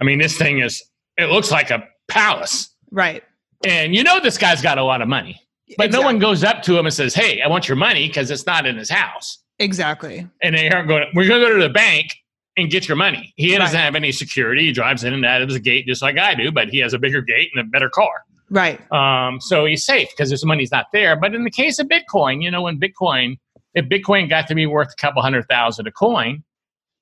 [0.01, 0.81] I mean, this thing is,
[1.17, 2.73] it looks like a palace.
[2.93, 3.23] right.
[3.67, 5.40] And you know, this guy's got a lot of money,
[5.79, 8.31] but no one goes up to him and says, Hey, I want your money because
[8.31, 9.38] it's not in his house.
[9.59, 10.27] Exactly.
[10.43, 11.07] And they aren't going.
[11.14, 12.14] We're going to go to the bank
[12.57, 13.33] and get your money.
[13.37, 14.67] He doesn't have any security.
[14.67, 16.95] He drives in and out of his gate just like I do, but he has
[16.95, 18.25] a bigger gate and a better car.
[18.51, 18.81] Right.
[18.93, 21.17] Um, so he's safe because his money's not there.
[21.17, 23.38] But in the case of Bitcoin, you know, when Bitcoin,
[23.75, 26.45] if Bitcoin got to be worth a couple hundred thousand a coin,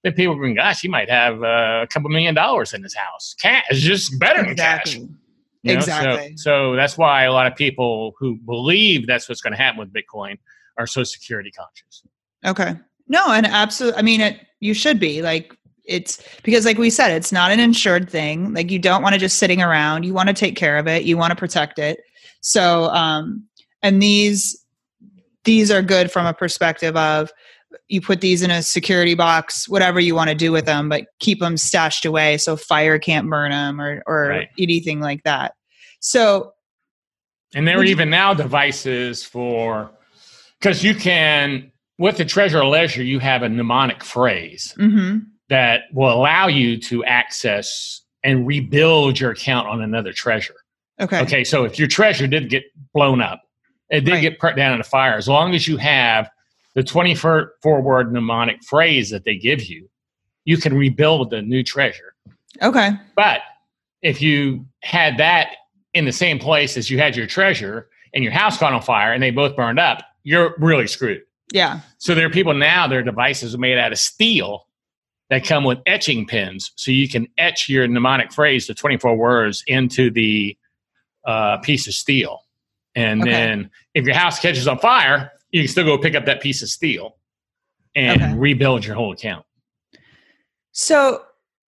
[0.02, 2.94] then people are going, gosh, he might have uh, a couple million dollars in his
[2.94, 3.34] house.
[3.40, 4.94] Cash is just better exactly.
[4.94, 5.18] than cash.
[5.62, 5.78] You know?
[5.78, 6.36] exactly.
[6.36, 9.78] So, so that's why a lot of people who believe that's what's going to happen
[9.78, 10.38] with Bitcoin
[10.78, 12.02] are so security conscious.
[12.44, 12.74] Okay.
[13.08, 13.98] No, and absolutely.
[13.98, 14.40] I mean, it.
[14.60, 18.54] You should be like it's because, like we said, it's not an insured thing.
[18.54, 20.04] Like you don't want to just sitting around.
[20.04, 21.04] You want to take care of it.
[21.04, 22.00] You want to protect it.
[22.40, 23.44] So, um,
[23.82, 24.64] and these
[25.44, 27.32] these are good from a perspective of
[27.88, 31.06] you put these in a security box, whatever you want to do with them, but
[31.18, 34.48] keep them stashed away so fire can't burn them or or right.
[34.58, 35.54] anything like that.
[36.00, 36.52] So,
[37.54, 39.90] and there are even now devices for
[40.58, 45.18] because you can with the Trezor ledger you have a mnemonic phrase mm-hmm.
[45.48, 50.52] that will allow you to access and rebuild your account on another Trezor.
[51.00, 51.20] Okay.
[51.20, 51.44] Okay.
[51.44, 53.42] So if your Trezor did get blown up,
[53.90, 54.20] it did right.
[54.20, 56.30] get put down in a fire, as long as you have
[56.74, 59.88] the 24 word mnemonic phrase that they give you,
[60.44, 62.12] you can rebuild the new Trezor.
[62.62, 62.90] Okay.
[63.14, 63.40] But
[64.00, 65.50] if you had that
[65.94, 69.12] in the same place as you had your Trezor and your house caught on fire
[69.12, 71.22] and they both burned up, you're really screwed.
[71.50, 71.80] Yeah.
[71.98, 74.66] So there are people now, their devices are made out of steel
[75.30, 76.72] that come with etching pins.
[76.76, 80.56] So you can etch your mnemonic phrase, the 24 words, into the
[81.26, 82.40] uh, piece of steel.
[82.94, 83.30] And okay.
[83.30, 86.62] then if your house catches on fire, you can still go pick up that piece
[86.62, 87.16] of steel
[87.94, 88.34] and okay.
[88.34, 89.44] rebuild your whole account.
[90.72, 91.22] So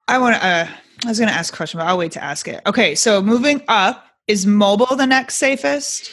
[0.09, 0.69] I want to, uh,
[1.05, 2.61] I was going to ask a question, but I'll wait to ask it.
[2.67, 2.95] Okay.
[2.95, 6.11] So moving up, is mobile the next safest?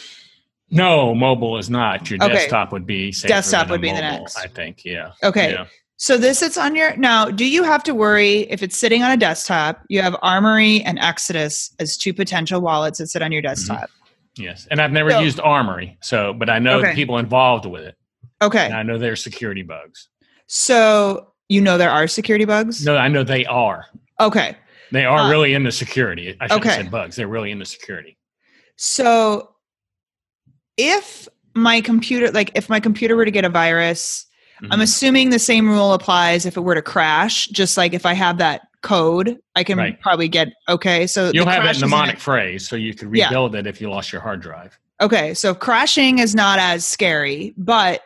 [0.72, 2.10] No, mobile is not.
[2.10, 2.34] Your okay.
[2.34, 4.38] desktop would be desktop would be mobile, the next.
[4.38, 5.12] I think, yeah.
[5.24, 5.52] Okay.
[5.52, 5.66] Yeah.
[5.98, 7.30] So this sits on your now.
[7.30, 9.84] Do you have to worry if it's sitting on a desktop?
[9.90, 13.50] You have Armory and Exodus as two potential wallets that sit on your mm-hmm.
[13.50, 13.90] desktop.
[13.90, 14.44] Mm-hmm.
[14.44, 16.96] Yes, and I've never so, used Armory, so but I know okay.
[16.96, 17.96] people involved with it.
[18.42, 20.08] Okay, I know there's security bugs.
[20.48, 22.84] So you know there are security bugs.
[22.84, 23.86] No, I know they are.
[24.20, 24.56] Okay,
[24.92, 26.36] they are uh, really into security.
[26.40, 26.70] I should okay.
[26.70, 27.16] have said bugs.
[27.18, 28.18] They're really into security.
[28.76, 29.52] So
[30.78, 34.26] if my computer, like if my computer were to get a virus,
[34.62, 34.72] mm-hmm.
[34.72, 37.48] I'm assuming the same rule applies if it were to crash.
[37.48, 40.00] Just like if I have that code, I can right.
[40.00, 41.08] probably get okay.
[41.08, 43.60] So you'll have that mnemonic phrase, so you could rebuild yeah.
[43.60, 44.78] it if you lost your hard drive.
[45.02, 48.02] Okay, so crashing is not as scary, but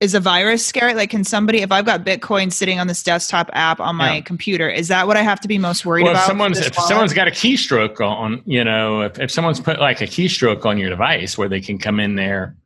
[0.00, 0.94] is a virus scary?
[0.94, 4.20] Like, can somebody, if I've got Bitcoin sitting on this desktop app on my yeah.
[4.22, 6.22] computer, is that what I have to be most worried well, about?
[6.22, 10.00] If someone's if someone's got a keystroke on, you know, if, if someone's put like
[10.00, 12.56] a keystroke on your device where they can come in there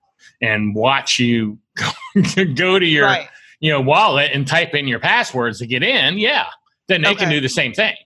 [0.41, 1.59] and watch you
[2.55, 3.29] go to your right.
[3.61, 6.47] you know wallet and type in your passwords to get in, yeah,
[6.87, 7.25] then they okay.
[7.25, 7.97] can do the same thing.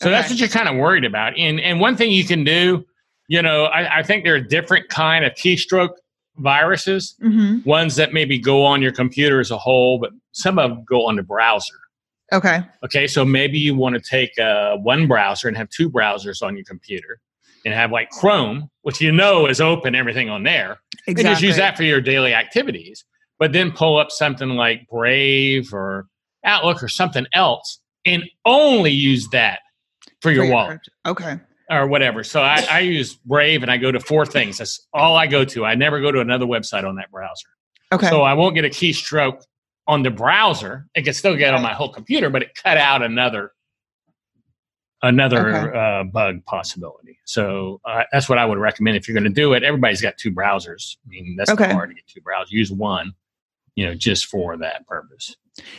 [0.00, 0.10] So okay.
[0.10, 1.38] that's what you're kind of worried about.
[1.38, 2.84] And and one thing you can do,
[3.28, 5.90] you know, I, I think there are different kind of keystroke
[6.38, 7.16] viruses.
[7.22, 7.68] Mm-hmm.
[7.68, 11.06] Ones that maybe go on your computer as a whole, but some of them go
[11.06, 11.74] on the browser.
[12.32, 12.60] Okay.
[12.84, 13.06] Okay.
[13.06, 16.64] So maybe you want to take uh, one browser and have two browsers on your
[16.64, 17.20] computer
[17.64, 20.78] and have like Chrome, which you know is open, everything on there.
[21.06, 21.24] Exactly.
[21.24, 23.04] And just use that for your daily activities.
[23.38, 26.06] But then pull up something like Brave or
[26.44, 29.60] Outlook or something else and only use that
[30.20, 30.80] for your, for your wallet.
[31.06, 31.38] Okay.
[31.68, 32.22] Or whatever.
[32.22, 34.58] So I, I use Brave and I go to four things.
[34.58, 35.64] That's all I go to.
[35.64, 37.48] I never go to another website on that browser.
[37.90, 38.08] Okay.
[38.08, 39.42] So I won't get a keystroke
[39.88, 40.86] on the browser.
[40.94, 43.52] It can still get on my whole computer, but it cut out another
[45.02, 45.78] another okay.
[45.78, 47.18] uh, bug possibility.
[47.24, 49.62] So uh, that's what I would recommend if you're going to do it.
[49.62, 50.96] Everybody's got two browsers.
[51.04, 51.72] I mean, that's okay.
[51.72, 52.50] hard to get two browsers.
[52.50, 53.12] Use one,
[53.74, 55.36] you know, just for that purpose.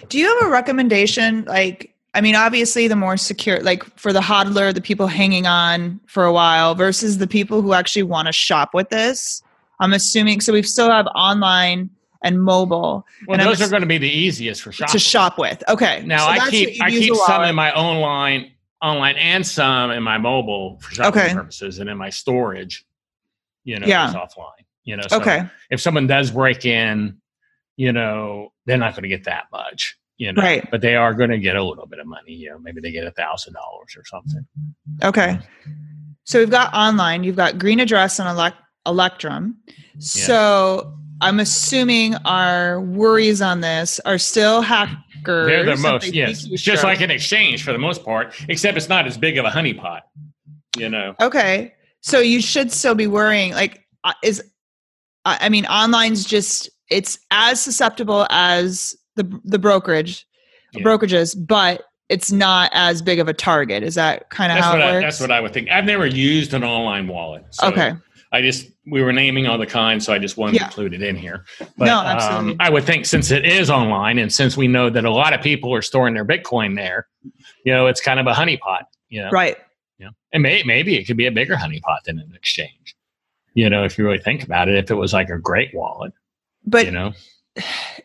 [0.10, 1.46] Do you have a recommendation?
[1.46, 6.00] Like, I mean, obviously, the more secure, like for the hodler, the people hanging on
[6.08, 9.44] for a while versus the people who actually want to shop with this.
[9.80, 10.52] I'm assuming so.
[10.52, 11.92] We still have online
[12.24, 13.06] and mobile.
[13.28, 15.64] Well, and those are going to be the easiest for shop to shop with.
[15.70, 16.02] Okay.
[16.08, 18.52] Now so I keep I keep some in my online
[18.82, 21.34] online and some in my mobile for shopping okay.
[21.36, 22.84] purposes, and in my storage,
[23.64, 24.12] you know, yeah.
[24.12, 24.66] offline.
[24.86, 25.48] You know, so okay.
[25.70, 27.22] If someone does break in,
[27.76, 30.68] you know, they're not going to get that much you know, right.
[30.72, 32.34] but they are going to get a little bit of money.
[32.34, 34.46] You know, maybe they get a thousand dollars or something.
[35.04, 35.40] Okay.
[36.24, 39.58] So we've got online, you've got green address and elect- Electrum.
[39.68, 40.00] Yeah.
[40.00, 45.48] So I'm assuming our worries on this are still hackers.
[45.48, 46.46] They're the most, yes.
[46.50, 49.46] It's just like an exchange for the most part, except it's not as big of
[49.46, 50.02] a honeypot,
[50.78, 51.16] you know.
[51.22, 51.74] Okay.
[52.02, 53.52] So you should still be worrying.
[53.52, 54.42] Like, uh, is,
[55.26, 60.26] I mean, online's just it's as susceptible as the the brokerage
[60.74, 60.84] yeah.
[60.84, 63.84] brokerages, but it's not as big of a target.
[63.84, 65.04] Is that kind of how it I, works?
[65.04, 65.70] That's what I would think.
[65.70, 67.44] I've never used an online wallet.
[67.52, 67.94] So okay.
[68.32, 70.60] I just we were naming all the kinds, so I just wanted yeah.
[70.60, 71.46] to include it in here.
[71.78, 72.52] But, no, absolutely.
[72.52, 75.34] Um, I would think since it is online, and since we know that a lot
[75.34, 77.08] of people are storing their Bitcoin there,
[77.64, 78.84] you know, it's kind of a honeypot.
[79.10, 79.58] You know, right?
[79.98, 82.96] Yeah, and may, maybe it could be a bigger honeypot than an exchange.
[83.54, 86.14] You know, if you really think about it, if it was like a great wallet,
[86.66, 87.14] but you know,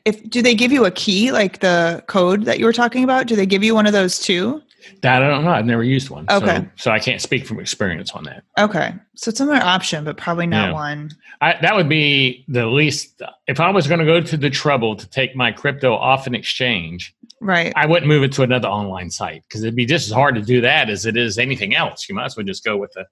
[0.04, 3.26] if do they give you a key like the code that you were talking about?
[3.26, 4.62] Do they give you one of those too?
[5.02, 5.50] That I don't know.
[5.50, 6.26] I've never used one.
[6.30, 6.58] Okay.
[6.58, 8.44] So, so I can't speak from experience on that.
[8.58, 8.94] Okay.
[9.14, 10.72] So it's another option, but probably not yeah.
[10.72, 11.10] one.
[11.40, 13.22] I, that would be the least.
[13.46, 16.34] If I was going to go to the trouble to take my crypto off an
[16.34, 17.72] exchange, right?
[17.76, 20.42] I wouldn't move it to another online site because it'd be just as hard to
[20.42, 22.08] do that as it is anything else.
[22.08, 23.06] You might as well just go with the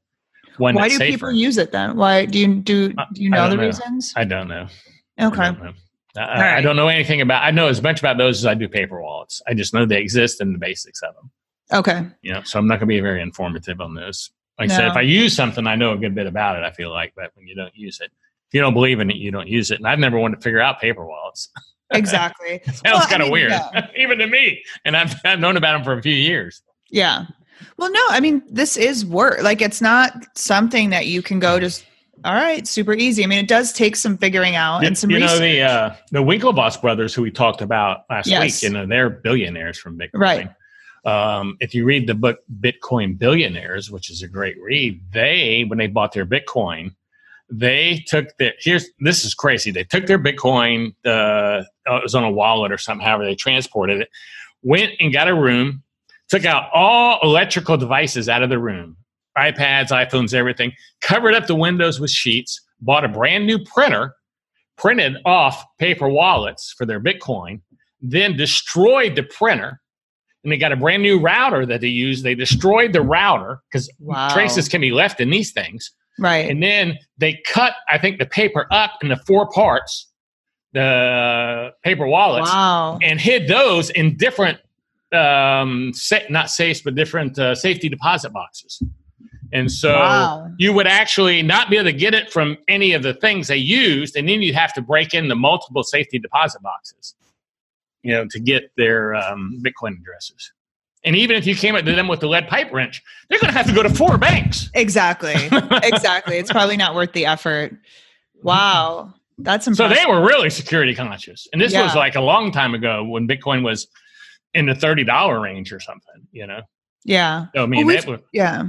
[0.58, 0.74] one.
[0.74, 1.12] Why do safer.
[1.12, 1.96] people use it then?
[1.96, 2.88] Why do you do?
[2.92, 3.66] Do you know the know.
[3.66, 4.12] reasons?
[4.16, 4.66] I don't know.
[5.20, 5.42] Okay.
[5.42, 5.72] I don't know.
[6.16, 6.58] I, right.
[6.58, 7.44] I, don't know anything about.
[7.44, 9.40] I know as much about those as I do paper wallets.
[9.46, 11.30] I just know they exist and the basics of them.
[11.72, 12.06] Okay.
[12.22, 14.30] You know, so I'm not going to be very informative on this.
[14.58, 14.74] Like no.
[14.74, 16.64] I said, if I use something, I know a good bit about it.
[16.64, 18.10] I feel like, but when you don't use it,
[18.48, 19.78] if you don't believe in it, you don't use it.
[19.78, 21.50] And I've never wanted to figure out paper wallets.
[21.92, 22.60] Exactly.
[22.66, 23.88] Sounds well, kind of I mean, weird, yeah.
[23.96, 24.62] even to me.
[24.84, 26.62] And I've I've known about them for a few years.
[26.88, 27.24] Yeah.
[27.78, 29.42] Well, no, I mean, this is work.
[29.42, 31.62] Like, it's not something that you can go mm.
[31.62, 31.84] just
[32.24, 33.24] all right, super easy.
[33.24, 35.10] I mean, it does take some figuring out and some.
[35.10, 35.40] You research.
[35.40, 38.42] know the uh, the Winklevoss brothers, who we talked about last yes.
[38.42, 38.70] week.
[38.70, 40.20] You know, they're billionaires from Bitcoin.
[40.20, 40.50] Right.
[41.04, 45.78] Um, if you read the book Bitcoin Billionaires, which is a great read, they when
[45.78, 46.94] they bought their Bitcoin,
[47.50, 49.70] they took their here's this is crazy.
[49.70, 54.02] They took their Bitcoin, uh, it was on a wallet or something, however they transported
[54.02, 54.08] it,
[54.62, 55.82] went and got a room,
[56.28, 58.96] took out all electrical devices out of the room,
[59.36, 64.14] iPads, iPhones, everything, covered up the windows with sheets, bought a brand new printer,
[64.76, 67.60] printed off paper wallets for their Bitcoin,
[68.00, 69.80] then destroyed the printer.
[70.42, 72.24] And they got a brand new router that they used.
[72.24, 74.30] They destroyed the router because wow.
[74.30, 75.92] traces can be left in these things.
[76.18, 76.50] Right.
[76.50, 80.08] And then they cut, I think, the paper up into four parts,
[80.72, 82.98] the paper wallets, wow.
[83.02, 84.58] and hid those in different,
[85.12, 88.82] um, sa- not safes, but different uh, safety deposit boxes.
[89.52, 90.50] And so wow.
[90.58, 93.56] you would actually not be able to get it from any of the things they
[93.56, 97.14] used, and then you'd have to break in the multiple safety deposit boxes,
[98.02, 100.52] you know, to get their um, Bitcoin addresses.
[101.04, 103.56] And even if you came at them with the lead pipe wrench, they're going to
[103.56, 104.70] have to go to four banks.
[104.74, 105.34] Exactly.
[105.82, 106.36] exactly.
[106.36, 107.76] It's probably not worth the effort.
[108.42, 109.14] Wow.
[109.38, 109.96] That's impressive.
[109.96, 111.48] So they were really security conscious.
[111.52, 111.84] And this Yeah.
[111.84, 113.88] was like a long time ago when Bitcoin was
[114.52, 116.60] in the $30 range or something, you know?
[117.04, 117.46] Yeah.
[117.54, 118.64] So, I mean, Well, that was, Yeah.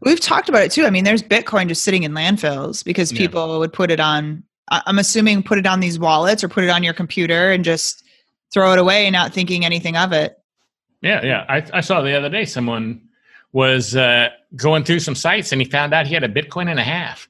[0.00, 0.84] We've talked about it too.
[0.84, 3.18] I mean, there's Bitcoin just sitting in landfills because Yeah.
[3.18, 6.70] people would put it on, I'm assuming, put it on these wallets or put it
[6.70, 8.02] on your computer and just
[8.52, 10.36] throw it away, not thinking anything of it.
[11.02, 11.44] Yeah, yeah.
[11.48, 13.02] I, I saw the other day someone
[13.52, 16.80] was uh, going through some sites and he found out he had a Bitcoin and
[16.80, 17.28] a half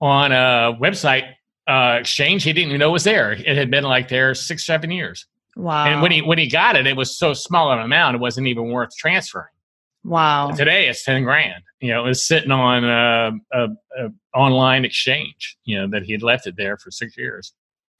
[0.00, 1.34] on a website
[1.68, 3.32] uh, exchange he didn't even know was there.
[3.32, 5.26] It had been like there six, seven years.
[5.54, 5.84] Wow.
[5.86, 8.18] And when he when he got it, it was so small of an amount, it
[8.20, 9.51] wasn't even worth transferring.
[10.04, 10.50] Wow.
[10.50, 11.62] Today, it's ten grand.
[11.80, 15.56] You know, it was sitting on a, a, a online exchange.
[15.64, 17.52] You know that he had left it there for six years.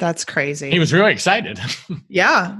[0.03, 0.69] That's crazy.
[0.69, 1.61] He was really excited.
[2.09, 2.57] yeah.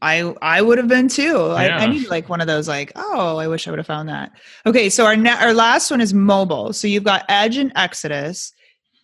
[0.00, 1.36] I I would have been too.
[1.36, 4.08] I, I need like one of those like, oh, I wish I would have found
[4.08, 4.32] that.
[4.64, 6.72] Okay, so our ne- our last one is mobile.
[6.72, 8.50] So you've got Edge and Exodus.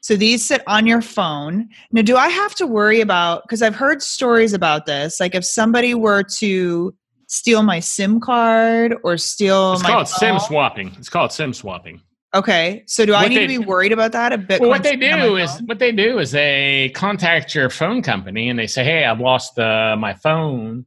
[0.00, 1.68] So these sit on your phone.
[1.92, 5.20] Now, do I have to worry about because I've heard stories about this?
[5.20, 6.94] Like if somebody were to
[7.32, 10.94] steal my SIM card or steal it's my called SIM swapping.
[10.98, 12.02] It's called SIM swapping.
[12.34, 14.32] Okay, so do I need they- to be worried about that?
[14.32, 14.60] A bit.
[14.60, 17.70] Well, what they sitting on my do is what they do is they contact your
[17.70, 20.86] phone company and they say, "Hey, I've lost uh, my phone.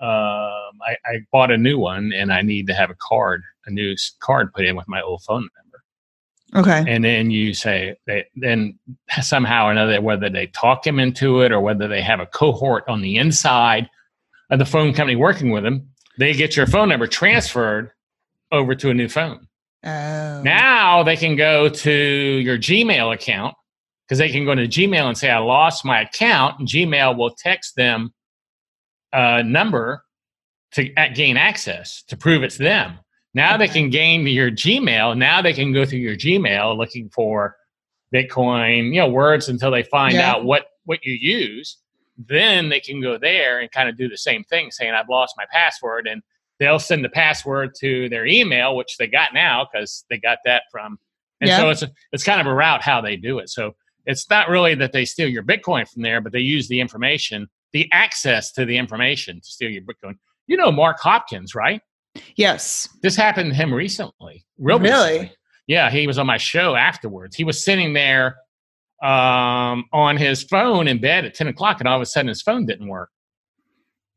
[0.00, 3.70] Um, I, I bought a new one and I need to have a card, a
[3.70, 6.92] new card put in with my old phone number." okay.
[6.92, 8.78] And then you say, they, then
[9.20, 12.84] somehow or another, whether they talk him into it or whether they have a cohort
[12.88, 13.88] on the inside
[14.50, 15.88] of the phone company working with them,
[16.18, 17.90] they get your phone number transferred
[18.50, 19.46] over to a new phone.
[19.84, 20.42] Oh.
[20.42, 23.54] Now they can go to your Gmail account
[24.06, 27.30] because they can go to Gmail and say, I lost my account, and Gmail will
[27.30, 28.12] text them
[29.12, 30.02] a number
[30.72, 30.84] to
[31.14, 32.98] gain access to prove it's them.
[33.34, 35.16] Now they can gain your Gmail.
[35.16, 37.54] Now they can go through your Gmail looking for
[38.12, 40.30] Bitcoin, you know, words until they find Yeah.
[40.30, 41.76] out what what you use.
[42.18, 45.34] Then they can go there and kind of do the same thing, saying, I've lost
[45.38, 46.06] my password.
[46.06, 46.22] And
[46.58, 50.64] they'll send the password to their email, which they got now because they got that
[50.70, 50.98] from.
[51.40, 53.48] And so it's a, it's kind of a route how they do it.
[53.48, 56.80] So it's not really that they steal your Bitcoin from there, but they use the
[56.80, 60.14] information, the access to the information to steal your Bitcoin.
[60.48, 61.80] You know Mark Hopkins, right?
[62.34, 62.88] Yes.
[63.02, 64.44] This happened to him recently.
[64.58, 65.10] Real really?
[65.12, 65.32] Recently.
[65.68, 67.36] Yeah, he was on my show afterwards.
[67.36, 68.36] He was sitting there
[69.02, 72.42] um, on his phone in bed at 10 o'clock, and all of a sudden his
[72.42, 73.10] phone didn't work.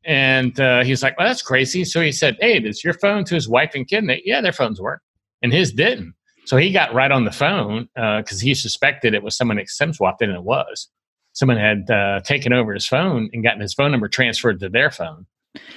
[0.04, 1.84] And uh, he's like, well, that's crazy.
[1.84, 3.98] So he said, hey, does your phone to his wife and kid?
[3.98, 5.02] And they, yeah, their phones work.
[5.42, 6.14] And his didn't.
[6.44, 9.92] So he got right on the phone because uh, he suspected it was someone SIM
[9.92, 10.88] swapped, and it was.
[11.34, 14.90] Someone had uh, taken over his phone and gotten his phone number transferred to their
[14.90, 15.26] phone.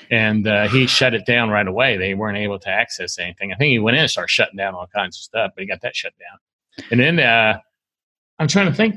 [0.09, 1.97] And uh, he shut it down right away.
[1.97, 3.51] They weren't able to access anything.
[3.53, 5.67] I think he went in and started shutting down all kinds of stuff, but he
[5.67, 6.87] got that shut down.
[6.91, 7.59] And then uh,
[8.39, 8.95] I'm trying to think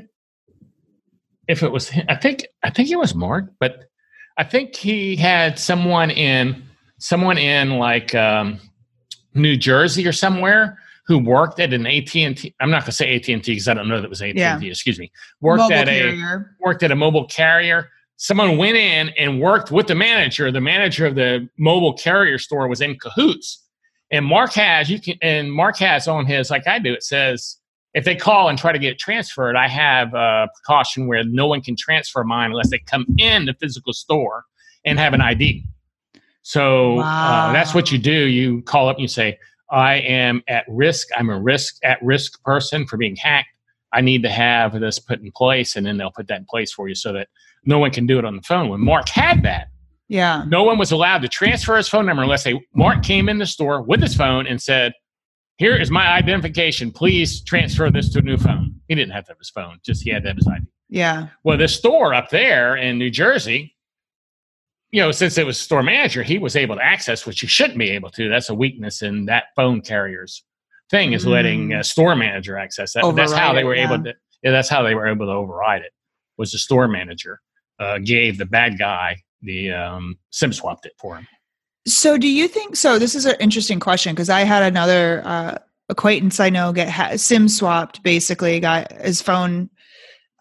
[1.47, 1.91] if it was.
[2.07, 3.85] I think I think it was Mark, but
[4.37, 6.63] I think he had someone in
[6.97, 8.59] someone in like um,
[9.33, 10.77] New Jersey or somewhere
[11.07, 13.97] who worked at an AT&T I'm not going to say AT&T because I don't know
[13.97, 14.59] that it was AT&T yeah.
[14.61, 15.11] excuse me
[15.41, 16.55] worked mobile at carrier.
[16.59, 20.61] a worked at a mobile carrier someone went in and worked with the manager the
[20.61, 23.65] manager of the mobile carrier store was in cahoots
[24.11, 27.57] and Mark has you can and Mark has on his like I do it says
[27.93, 31.61] if they call and try to get transferred I have a precaution where no one
[31.61, 34.43] can transfer mine unless they come in the physical store
[34.85, 35.65] and have an ID
[36.41, 37.49] so wow.
[37.49, 39.37] uh, that's what you do you call up and you say
[39.71, 41.09] I am at risk.
[41.15, 43.49] I'm a risk at risk person for being hacked.
[43.93, 46.71] I need to have this put in place, and then they'll put that in place
[46.71, 47.27] for you so that
[47.65, 48.69] no one can do it on the phone.
[48.69, 49.69] When Mark had that,
[50.07, 53.39] yeah, no one was allowed to transfer his phone number unless they Mark came in
[53.39, 54.93] the store with his phone and said,
[55.59, 56.91] "Here is my identification.
[56.91, 60.03] Please transfer this to a new phone." He didn't have to have his phone; just
[60.03, 60.65] he had to have his ID.
[60.89, 61.27] Yeah.
[61.43, 63.75] Well, the store up there in New Jersey
[64.91, 67.77] you know, since it was store manager, he was able to access, which you shouldn't
[67.77, 68.29] be able to.
[68.29, 70.43] That's a weakness in that phone carrier's
[70.89, 71.29] thing is mm.
[71.29, 73.13] letting a store manager access that.
[73.15, 74.13] that's how they were it, able yeah.
[74.13, 74.17] to.
[74.43, 75.91] Yeah, that's how they were able to override it.
[76.37, 77.41] Was the store manager
[77.79, 81.27] uh, gave the bad guy the um, sim swapped it for him.
[81.89, 82.75] So, do you think?
[82.75, 85.57] So, this is an interesting question because I had another uh,
[85.89, 88.03] acquaintance I know get ha- sim swapped.
[88.03, 89.69] Basically, got his phone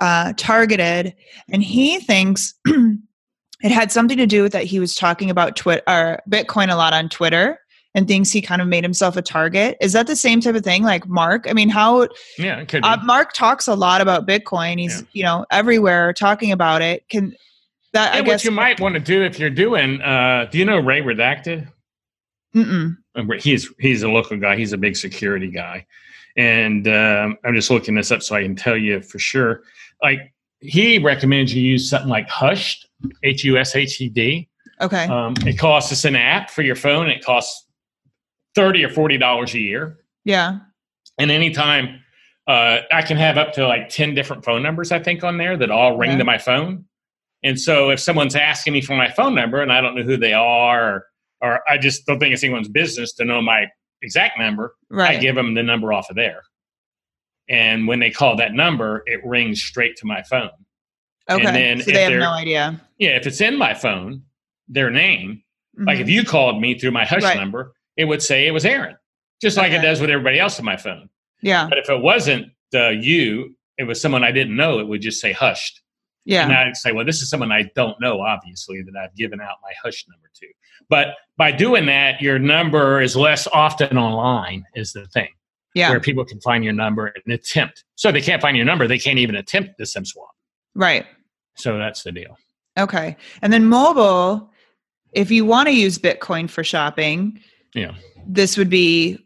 [0.01, 1.15] uh, targeted,
[1.51, 5.83] and he thinks it had something to do with that he was talking about Twitter
[5.89, 7.59] or Bitcoin a lot on Twitter
[7.95, 9.77] and thinks he kind of made himself a target.
[9.81, 11.47] Is that the same type of thing like Mark?
[11.49, 12.07] I mean, how
[12.39, 14.79] Yeah, uh, Mark talks a lot about Bitcoin.
[14.79, 15.07] He's, yeah.
[15.13, 17.09] you know, everywhere talking about it.
[17.09, 17.35] Can
[17.99, 20.59] that yeah, I guess what you might want to do if you're doing uh do
[20.59, 21.69] you know Ray Redacted?
[22.55, 22.97] Mm-mm.
[23.15, 24.57] Uh, he's he's a local guy.
[24.57, 25.87] He's a big security guy.
[26.37, 29.63] And um, I'm just looking this up so I can tell you for sure.
[30.03, 32.87] Like he recommends you use something like Hushed,
[33.23, 34.49] H U S H E D.
[34.81, 35.07] Okay.
[35.07, 37.09] Um, it costs us an app for your phone.
[37.09, 37.67] It costs
[38.55, 39.99] thirty or forty dollars a year.
[40.25, 40.59] Yeah.
[41.19, 42.01] And anytime
[42.47, 45.57] uh, I can have up to like ten different phone numbers, I think, on there
[45.57, 46.19] that all ring yeah.
[46.19, 46.85] to my phone.
[47.43, 50.17] And so if someone's asking me for my phone number and I don't know who
[50.17, 51.05] they are, or,
[51.41, 53.67] or I just don't think it's anyone's business to know my
[54.03, 55.17] exact number, right.
[55.17, 56.43] I give them the number off of there.
[57.49, 60.51] And when they call that number, it rings straight to my phone.
[61.31, 61.47] Okay.
[61.47, 62.81] And then so they have no idea.
[62.99, 64.23] Yeah, if it's in my phone,
[64.67, 65.43] their name,
[65.77, 65.87] mm-hmm.
[65.87, 66.11] like if mm-hmm.
[66.11, 67.37] you called me through my hush right.
[67.37, 68.97] number, it would say it was Aaron,
[69.41, 69.69] just okay.
[69.69, 71.09] like it does with everybody else on my phone.
[71.43, 71.69] Yeah.
[71.69, 75.21] But if it wasn't uh, you, it was someone I didn't know, it would just
[75.21, 75.81] say hushed.
[76.29, 76.45] Yeah.
[76.45, 79.57] And I'd say, well, this is someone I don't know, obviously, that I've given out
[79.63, 80.47] my hush number to.
[80.91, 85.31] But by doing that, your number is less often online, is the thing
[85.75, 85.89] yeah.
[85.89, 87.85] where people can find your number and attempt.
[87.95, 90.29] So they can't find your number, they can't even attempt the SIM swap.
[90.75, 91.07] Right.
[91.57, 92.37] So that's the deal.
[92.79, 93.17] Okay.
[93.41, 94.51] And then mobile,
[95.13, 97.41] if you want to use Bitcoin for shopping,
[97.75, 97.95] yeah,
[98.27, 99.19] this would be.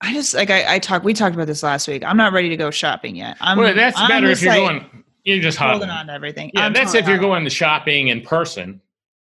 [0.00, 1.04] I just like I, I talked.
[1.04, 2.04] We talked about this last week.
[2.04, 3.36] I'm not ready to go shopping yet.
[3.40, 4.97] I'm, well, that's I'm better if you're like, going.
[5.28, 6.50] You're just holding on to everything.
[6.54, 8.80] Yeah, I'm that's if you're going to shopping in person.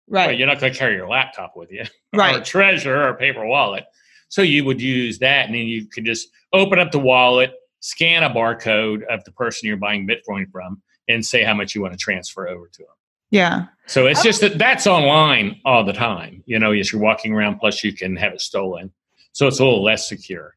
[0.08, 0.28] Right.
[0.28, 1.84] But you're not going to carry your laptop with you,
[2.14, 2.36] right?
[2.36, 3.86] Or Trezor or paper wallet.
[4.28, 8.24] So you would use that, and then you could just open up the wallet, scan
[8.24, 11.94] a barcode of the person you're buying Bitcoin from, and say how much you want
[11.94, 12.96] to transfer over to them.
[13.30, 13.68] Yeah.
[13.86, 16.44] So it's just that that's online all the time.
[16.46, 18.92] You know, as you're walking around, plus you can have it stolen.
[19.34, 20.56] So it's a little less secure.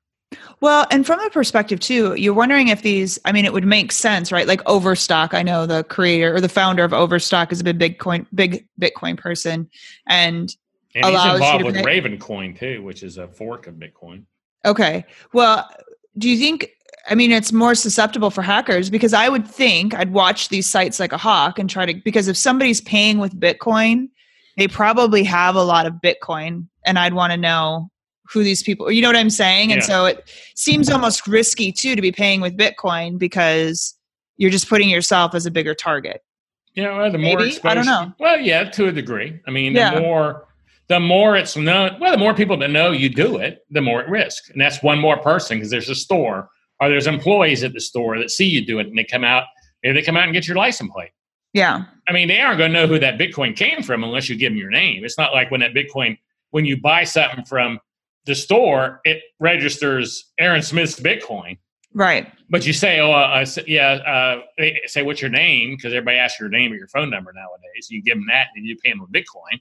[0.60, 3.92] Well, and from the perspective too, you're wondering if these, I mean, it would make
[3.92, 4.46] sense, right?
[4.46, 8.26] Like Overstock, I know the creator or the founder of Overstock is a big Bitcoin,
[8.34, 9.68] big Bitcoin person.
[10.06, 10.54] And
[10.94, 14.24] and he's involved with Ravencoin too, which is a fork of Bitcoin.
[14.64, 15.04] Okay.
[15.32, 15.68] Well,
[16.16, 16.70] do you think
[17.08, 21.00] I mean it's more susceptible for hackers because I would think I'd watch these sites
[21.00, 24.08] like a hawk and try to because if somebody's paying with Bitcoin,
[24.56, 27.90] they probably have a lot of Bitcoin and I'd want to know
[28.30, 29.72] who these people you know what I'm saying?
[29.72, 29.86] And yeah.
[29.86, 33.94] so it seems almost risky too to be paying with Bitcoin because
[34.36, 36.22] you're just putting yourself as a bigger target.
[36.74, 37.50] Yeah, well, the more Maybe?
[37.50, 37.70] exposure.
[37.70, 38.12] I don't know.
[38.18, 39.40] Well, yeah, to a degree.
[39.46, 39.94] I mean, yeah.
[39.94, 40.46] the more
[40.88, 44.02] the more it's known, well, the more people that know you do it, the more
[44.02, 44.50] at risk.
[44.50, 46.48] And that's one more person because there's a store
[46.80, 49.44] or there's employees at the store that see you do it and they come out,
[49.82, 51.10] maybe they come out and get your license plate.
[51.54, 51.84] Yeah.
[52.06, 54.52] I mean, they aren't going to know who that Bitcoin came from unless you give
[54.52, 55.04] them your name.
[55.04, 56.18] It's not like when that Bitcoin,
[56.50, 57.78] when you buy something from
[58.26, 61.58] the store, it registers Aaron Smith's Bitcoin.
[61.92, 62.30] Right.
[62.50, 66.48] But you say, oh, uh, yeah, uh, say what's your name because everybody asks your
[66.48, 67.88] name or your phone number nowadays.
[67.88, 69.60] You give them that and you pay them with Bitcoin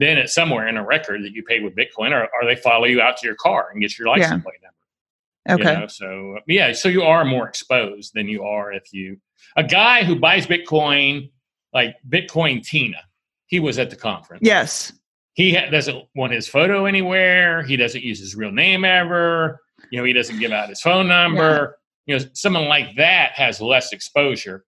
[0.00, 2.86] then it's somewhere in a record that you paid with Bitcoin, or, or they follow
[2.86, 4.38] you out to your car and get your license yeah.
[4.38, 5.62] plate number.
[5.62, 5.74] Okay.
[5.74, 5.86] You know?
[5.86, 9.18] So yeah, so you are more exposed than you are if you
[9.56, 11.30] a guy who buys Bitcoin
[11.72, 12.98] like Bitcoin Tina.
[13.46, 14.42] He was at the conference.
[14.44, 14.92] Yes.
[15.34, 17.62] He ha- doesn't want his photo anywhere.
[17.62, 19.60] He doesn't use his real name ever.
[19.90, 21.76] You know, he doesn't give out his phone number.
[22.06, 22.18] Yeah.
[22.18, 24.64] You know, someone like that has less exposure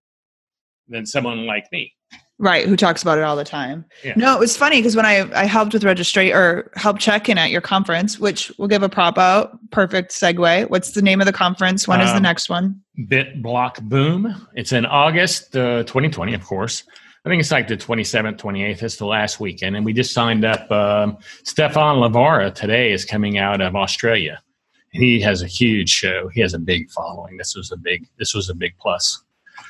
[0.88, 1.92] than someone like me.
[2.38, 3.84] Right, who talks about it all the time.
[4.02, 4.14] Yeah.
[4.16, 7.38] No, it was funny because when I, I helped with registration or helped check in
[7.38, 10.68] at your conference, which we'll give a prop out, perfect segue.
[10.68, 11.86] What's the name of the conference?
[11.86, 12.80] When um, is the um, next one?
[13.06, 14.48] Bit Block Boom.
[14.54, 16.82] It's in August uh, 2020, of course.
[17.24, 18.82] I think it's like the 27th, 28th.
[18.82, 19.76] It's the last weekend.
[19.76, 20.70] And we just signed up.
[20.72, 24.42] Um, Stephan Livera today is coming out of Australia.
[24.90, 26.28] He has a huge show.
[26.28, 27.36] He has a big following.
[27.36, 29.22] This was a big, this was a big plus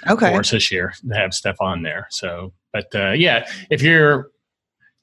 [0.09, 0.33] okay.
[0.33, 2.07] for us this year to have Stephan there.
[2.11, 4.31] So but uh, yeah, if you're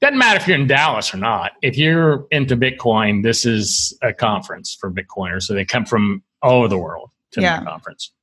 [0.02, 1.52] doesn't matter if you're in Dallas or not.
[1.62, 5.44] If you're into Bitcoin, this is a conference for Bitcoiners.
[5.44, 7.60] So they come from all over the world to yeah.
[7.60, 8.14] the conference.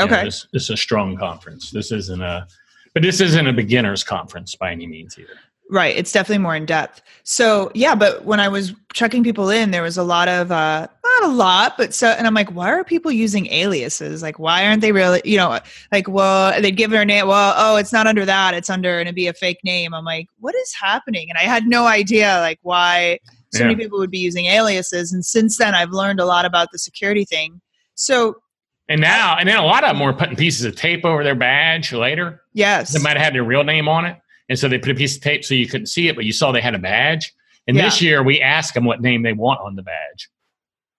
[0.00, 1.70] Okay, you know, this, this is a strong conference.
[1.70, 2.48] This isn't a,
[2.94, 5.38] but this isn't a beginners conference by any means either.
[5.72, 5.96] Right.
[5.96, 7.00] It's definitely more in depth.
[7.22, 10.86] So yeah, but when I was checking people in, there was a lot of uh
[11.02, 14.20] not a lot, but so and I'm like, why are people using aliases?
[14.20, 15.58] Like why aren't they really you know,
[15.90, 19.08] like, well, they'd give their name, well, oh, it's not under that, it's under and
[19.08, 19.94] it'd be a fake name.
[19.94, 21.30] I'm like, what is happening?
[21.30, 23.18] And I had no idea like why
[23.54, 23.68] so yeah.
[23.68, 25.10] many people would be using aliases.
[25.10, 27.62] And since then I've learned a lot about the security thing.
[27.94, 28.41] So
[28.88, 31.34] and now, and then a lot of them were putting pieces of tape over their
[31.34, 32.42] badge later.
[32.52, 32.92] Yes.
[32.92, 34.18] They might have had their real name on it.
[34.48, 36.32] And so they put a piece of tape so you couldn't see it, but you
[36.32, 37.32] saw they had a badge.
[37.66, 37.84] And yeah.
[37.84, 40.28] this year we ask them what name they want on the badge.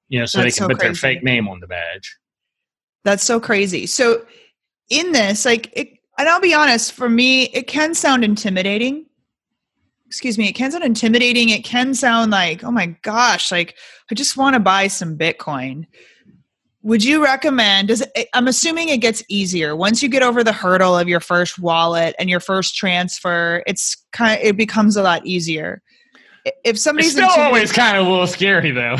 [0.07, 0.87] You know, so That's they can so put crazy.
[0.87, 2.17] their fake name on the badge.
[3.03, 3.85] That's so crazy.
[3.85, 4.25] So
[4.89, 9.05] in this, like it, and I'll be honest, for me, it can sound intimidating.
[10.07, 11.49] Excuse me, it can sound intimidating.
[11.49, 13.75] It can sound like, oh my gosh, like
[14.11, 15.85] I just want to buy some Bitcoin
[16.83, 19.75] would you recommend does it, i'm assuming it gets easier.
[19.75, 23.97] Once you get over the hurdle of your first wallet and your first transfer it's
[24.11, 25.81] kind of, it becomes a lot easier.
[26.63, 28.97] If somebody's it's still always kind of a little scary though.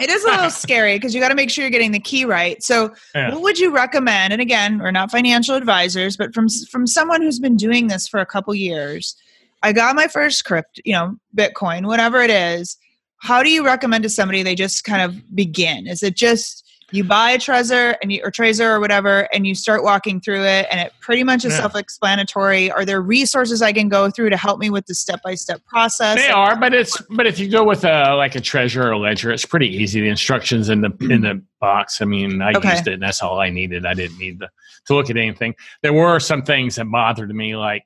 [0.00, 2.24] It is a little scary because you got to make sure you're getting the key
[2.24, 2.62] right.
[2.62, 3.32] So yeah.
[3.32, 7.38] what would you recommend and again we're not financial advisors but from from someone who's
[7.38, 9.16] been doing this for a couple years
[9.62, 12.76] i got my first crypt you know bitcoin whatever it is
[13.22, 15.86] how do you recommend to somebody they just kind of begin?
[15.86, 16.61] Is it just
[16.92, 20.44] you buy a Trezor and you, or Trezor or whatever, and you start walking through
[20.44, 21.60] it, and it pretty much is yeah.
[21.60, 22.70] self-explanatory.
[22.70, 26.16] Are there resources I can go through to help me with the step-by-step process?
[26.16, 28.98] They are, but it's but if you go with a like a Trezor or a
[28.98, 30.00] ledger, it's pretty easy.
[30.00, 32.02] The instructions in the in the box.
[32.02, 32.72] I mean, I okay.
[32.72, 33.86] used it, and that's all I needed.
[33.86, 34.48] I didn't need to,
[34.86, 35.54] to look at anything.
[35.82, 37.84] There were some things that bothered me, like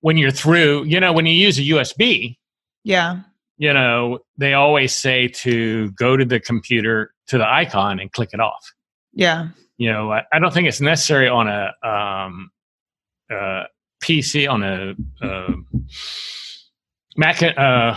[0.00, 0.84] when you're through.
[0.84, 2.36] You know, when you use a USB.
[2.84, 3.20] Yeah
[3.58, 8.30] you know, they always say to go to the computer to the icon and click
[8.32, 8.72] it off.
[9.12, 9.48] Yeah.
[9.76, 12.50] You know, I, I don't think it's necessary on a um,
[13.30, 13.64] uh,
[14.02, 15.52] PC on a uh,
[17.16, 17.96] Mac uh,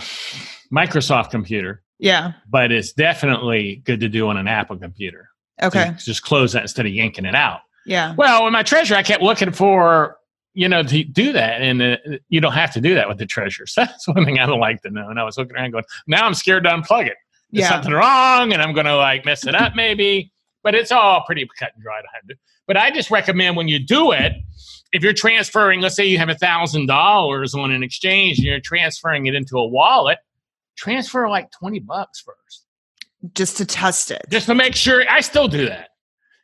[0.72, 1.82] Microsoft computer.
[1.98, 2.32] Yeah.
[2.50, 5.28] But it's definitely good to do on an Apple computer.
[5.62, 5.94] Okay.
[5.98, 7.60] just close that instead of yanking it out.
[7.86, 8.14] Yeah.
[8.16, 10.16] Well, in my Trezor, I kept looking for
[10.54, 11.62] you know, to do that.
[11.62, 11.96] And uh,
[12.28, 13.72] you don't have to do that with the Trezors.
[13.76, 15.08] That's one thing I don't like to know.
[15.08, 17.16] And I was looking around going, now I'm scared to unplug it.
[17.50, 17.70] There's yeah.
[17.70, 20.32] something wrong and I'm going to like mess it up maybe.
[20.62, 22.04] But it's all pretty cut and dried.
[22.68, 24.32] But I just recommend when you do it,
[24.92, 28.60] if you're transferring, let's say you have a thousand dollars on an exchange and you're
[28.60, 30.18] transferring it into a wallet,
[30.76, 32.66] transfer like 20 bucks first.
[33.34, 34.22] Just to test it.
[34.30, 35.04] Just to make sure.
[35.08, 35.88] I still do that.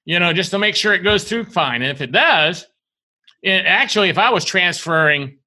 [0.05, 1.83] You know, just to make sure it goes through fine.
[1.83, 2.67] And if it does,
[3.45, 5.39] actually, if I was transferring,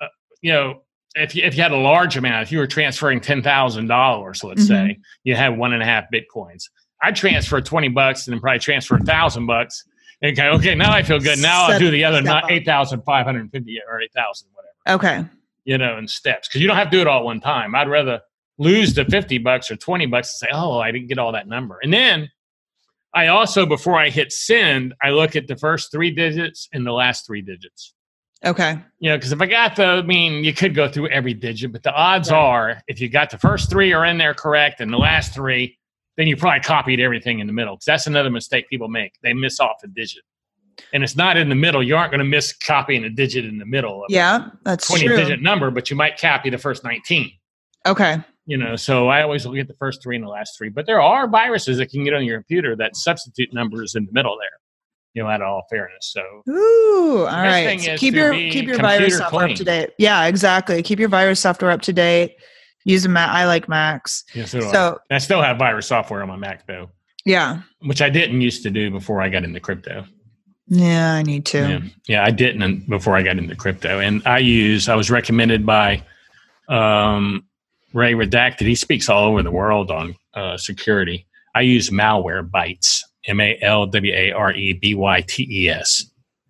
[0.00, 0.06] uh,
[0.42, 0.82] you know,
[1.14, 4.44] if you, if you had a large amount, if you were transferring ten thousand dollars,
[4.44, 4.88] let's mm-hmm.
[4.88, 6.64] say you had one and a half bitcoins,
[7.02, 9.84] I'd transfer twenty bucks and then probably transfer a thousand bucks.
[10.22, 11.38] And go, okay, now I feel good.
[11.38, 15.04] Now I'll do the other not eight thousand five hundred fifty or eight thousand, whatever.
[15.04, 15.28] Okay.
[15.64, 17.74] You know, in steps because you don't have to do it all at one time.
[17.74, 18.22] I'd rather
[18.56, 21.48] lose the fifty bucks or twenty bucks and say, oh, I didn't get all that
[21.48, 22.30] number, and then
[23.16, 26.92] I also, before I hit send, I look at the first three digits and the
[26.92, 27.94] last three digits.
[28.44, 28.78] Okay.
[28.98, 31.72] You know, because if I got the, I mean, you could go through every digit,
[31.72, 32.38] but the odds right.
[32.38, 35.78] are if you got the first three are in there correct and the last three,
[36.18, 37.76] then you probably copied everything in the middle.
[37.76, 39.14] Because that's another mistake people make.
[39.22, 40.22] They miss off a digit.
[40.92, 41.82] And it's not in the middle.
[41.82, 44.04] You aren't going to miss copying a digit in the middle.
[44.10, 45.16] yeah, that's 20 true.
[45.16, 47.32] digit number, but you might copy the first 19.
[47.86, 48.18] Okay.
[48.46, 50.68] You know, so I always look at the first three and the last three.
[50.68, 54.12] But there are viruses that can get on your computer that substitute numbers in the
[54.12, 54.58] middle there
[55.16, 56.12] you know, out of all fairness.
[56.12, 56.20] So,
[56.50, 57.80] ooh, all right.
[57.80, 59.52] So keep your keep your virus software clean.
[59.52, 59.90] up to date.
[59.98, 60.82] Yeah, exactly.
[60.82, 62.36] Keep your virus software up to date.
[62.84, 63.30] Use a Mac.
[63.30, 64.24] I like Macs.
[64.34, 65.14] Yeah, so, so I.
[65.14, 66.90] I still have virus software on my Mac though.
[67.24, 70.04] Yeah, which I didn't used to do before I got into crypto.
[70.68, 71.58] Yeah, I need to.
[71.58, 74.86] Yeah, yeah I didn't before I got into crypto, and I use.
[74.86, 76.02] I was recommended by
[76.68, 77.45] um,
[77.96, 78.66] Ray Redacted.
[78.66, 81.26] He speaks all over the world on uh, security.
[81.54, 86.04] I use Malwarebytes M A L W A R E B Y T E S.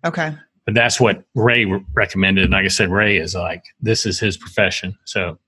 [0.05, 0.35] Okay.
[0.65, 2.43] But that's what Ray recommended.
[2.43, 4.97] And like I said, Ray is like, this is his profession.
[5.05, 5.39] So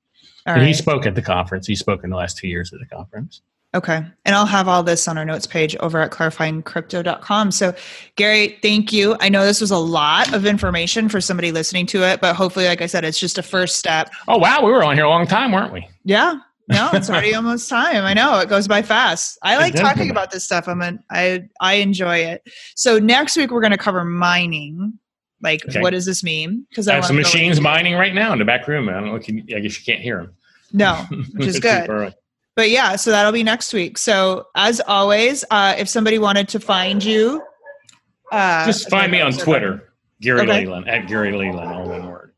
[0.47, 0.65] right.
[0.65, 1.67] he spoke at the conference.
[1.67, 3.41] He spoke in the last two years at the conference.
[3.75, 4.03] Okay.
[4.25, 7.51] And I'll have all this on our notes page over at clarifyingcrypto.com.
[7.51, 7.75] So,
[8.15, 9.15] Gary, thank you.
[9.19, 12.65] I know this was a lot of information for somebody listening to it, but hopefully,
[12.65, 14.09] like I said, it's just a first step.
[14.27, 14.65] Oh, wow.
[14.65, 15.87] We were on here a long time, weren't we?
[16.03, 16.39] Yeah.
[16.67, 18.05] No, it's already almost time.
[18.05, 19.37] I know it goes by fast.
[19.43, 20.67] I like talking about this stuff.
[20.67, 22.47] I'm an, I I enjoy it.
[22.75, 24.97] So next week we're going to cover mining.
[25.41, 25.81] Like, okay.
[25.81, 26.65] what does this mean?
[26.69, 28.89] Because I, uh, have some machines mining right now in the back room.
[28.89, 29.19] I don't know.
[29.19, 30.33] You, I guess you can't hear them.
[30.73, 32.13] No, which is good.
[32.59, 33.97] But yeah, so that'll be next week.
[33.97, 37.41] So as always, uh, if somebody wanted to find you,
[38.33, 40.65] uh, just find me on Twitter, Gary okay.
[40.65, 42.33] Leland at Gary Leland, all one word.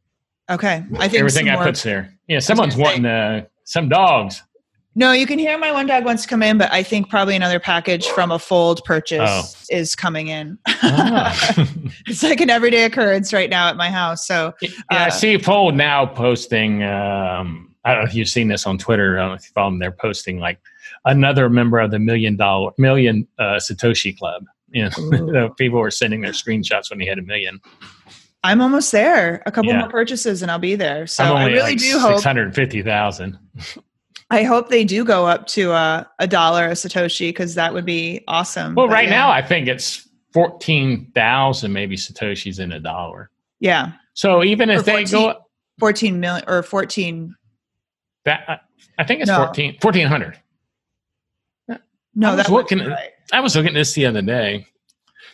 [0.48, 2.16] Okay, I think everything I put there.
[2.28, 4.44] Yeah, someone's wanting to some dogs.
[4.94, 7.36] No, you can hear my one dog wants to come in, but I think probably
[7.36, 9.76] another package from a fold purchase oh.
[9.76, 10.60] is coming in.
[10.68, 11.56] Ah.
[12.06, 14.28] it's like an everyday occurrence right now at my house.
[14.28, 16.84] So yeah, uh, I see Fold now posting.
[16.84, 19.18] Um, I don't know if you've seen this on Twitter.
[19.18, 19.80] I don't know if you follow them.
[19.80, 20.60] They're posting like
[21.06, 24.46] another member of the million dollar million uh, Satoshi Club.
[24.70, 27.60] You know, people were sending their screenshots when he had a million.
[28.44, 29.44] I'm almost there.
[29.46, 29.82] A couple yeah.
[29.82, 31.06] more purchases and I'll be there.
[31.06, 33.38] So I really like do hope six hundred fifty thousand.
[34.32, 37.86] I hope they do go up to uh, a dollar a satoshi because that would
[37.86, 38.76] be awesome.
[38.76, 39.16] Well, but right yeah.
[39.16, 43.30] now I think it's fourteen thousand maybe satoshis in a dollar.
[43.60, 43.92] Yeah.
[44.14, 45.36] So even if 14, they go
[45.80, 47.36] fourteen million or fourteen.
[48.26, 48.62] That
[48.98, 49.46] I think it's no.
[49.46, 50.40] 14, 1400.
[52.14, 52.80] No, I was looking.
[52.80, 53.12] Right.
[53.32, 54.66] I was looking at this the other day.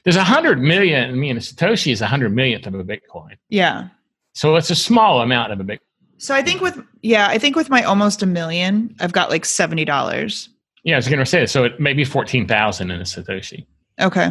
[0.03, 1.09] There's a hundred million.
[1.09, 3.35] I mean, a Satoshi is a hundred millionth of a Bitcoin.
[3.49, 3.87] Yeah.
[4.33, 5.79] So it's a small amount of a Bitcoin.
[6.19, 9.45] So I think with yeah, I think with my almost a million, I've got like
[9.45, 10.49] seventy dollars.
[10.83, 11.63] Yeah, I was going to say so.
[11.63, 13.65] It may be fourteen thousand in a Satoshi.
[13.99, 14.29] Okay.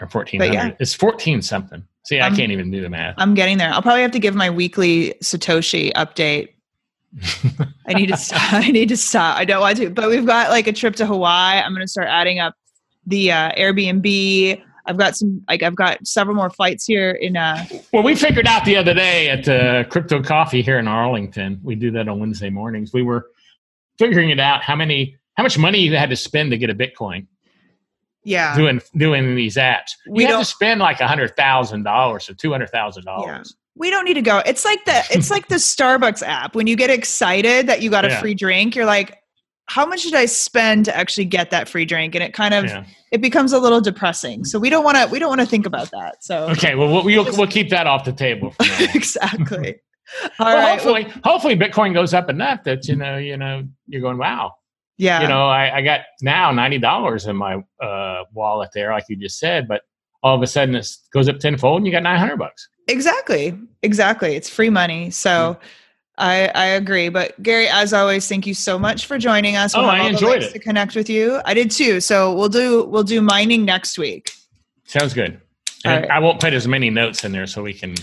[0.00, 0.54] Or fourteen hundred.
[0.54, 0.70] Yeah.
[0.80, 1.86] It's fourteen something.
[2.06, 3.14] See, I can't even do the math.
[3.16, 3.70] I'm getting there.
[3.70, 6.53] I'll probably have to give my weekly Satoshi update.
[7.86, 8.40] I need to stop.
[8.52, 9.36] I need to stop.
[9.38, 11.58] I don't want to, but we've got like a trip to Hawaii.
[11.58, 12.54] I'm going to start adding up
[13.06, 17.64] the uh, Airbnb I've got some like I've got several more flights here in uh
[17.92, 21.60] Well, we figured out the other day at uh, Crypto Coffee here in Arlington.
[21.62, 22.92] We do that on Wednesday mornings.
[22.92, 23.30] We were
[23.98, 26.74] figuring it out how many how much money you had to spend to get a
[26.74, 27.26] Bitcoin.
[28.24, 28.56] Yeah.
[28.56, 29.92] Doing doing these apps.
[30.08, 33.12] We have to spend like a hundred thousand dollars or two hundred thousand yeah.
[33.12, 33.54] dollars.
[33.76, 34.40] We don't need to go.
[34.46, 36.54] It's like the it's like the Starbucks app.
[36.54, 38.20] When you get excited that you got a yeah.
[38.20, 39.18] free drink, you're like,
[39.66, 42.14] how much did I spend to actually get that free drink?
[42.14, 42.84] And it kind of yeah.
[43.12, 44.44] it becomes a little depressing.
[44.44, 46.22] So we don't want to we don't want to think about that.
[46.22, 48.54] So okay, well we'll we'll, we'll keep that off the table.
[48.94, 49.80] exactly.
[50.38, 50.72] All well, right.
[50.72, 54.52] Hopefully, well, hopefully Bitcoin goes up enough that you know you know you're going wow.
[54.98, 55.22] Yeah.
[55.22, 59.16] You know I, I got now ninety dollars in my uh, wallet there, like you
[59.16, 59.82] just said, but
[60.24, 62.68] all of a sudden it goes up tenfold and you got nine hundred bucks.
[62.88, 63.56] Exactly.
[63.82, 64.34] Exactly.
[64.34, 65.10] It's free money.
[65.10, 65.30] So.
[65.30, 65.66] Mm-hmm
[66.16, 67.08] I, I agree.
[67.08, 69.74] But Gary, as always, thank you so much for joining us.
[69.74, 70.52] We'll oh, I enjoyed it.
[70.52, 72.00] To connect with you, I did too.
[72.00, 74.30] So we'll do we'll do mining next week.
[74.84, 75.40] Sounds good.
[75.84, 76.10] And right.
[76.10, 77.94] I won't put as many notes in there so we can.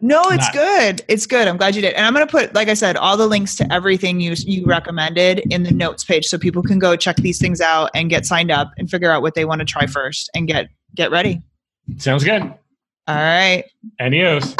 [0.00, 0.54] No, it's not.
[0.54, 1.04] good.
[1.08, 1.46] It's good.
[1.46, 1.92] I'm glad you did.
[1.92, 4.64] And I'm going to put, like I said, all the links to everything you you
[4.64, 8.24] recommended in the notes page, so people can go check these things out and get
[8.24, 11.42] signed up and figure out what they want to try first and get get ready.
[11.98, 12.42] Sounds good.
[12.42, 13.64] All right.
[14.00, 14.54] Adios.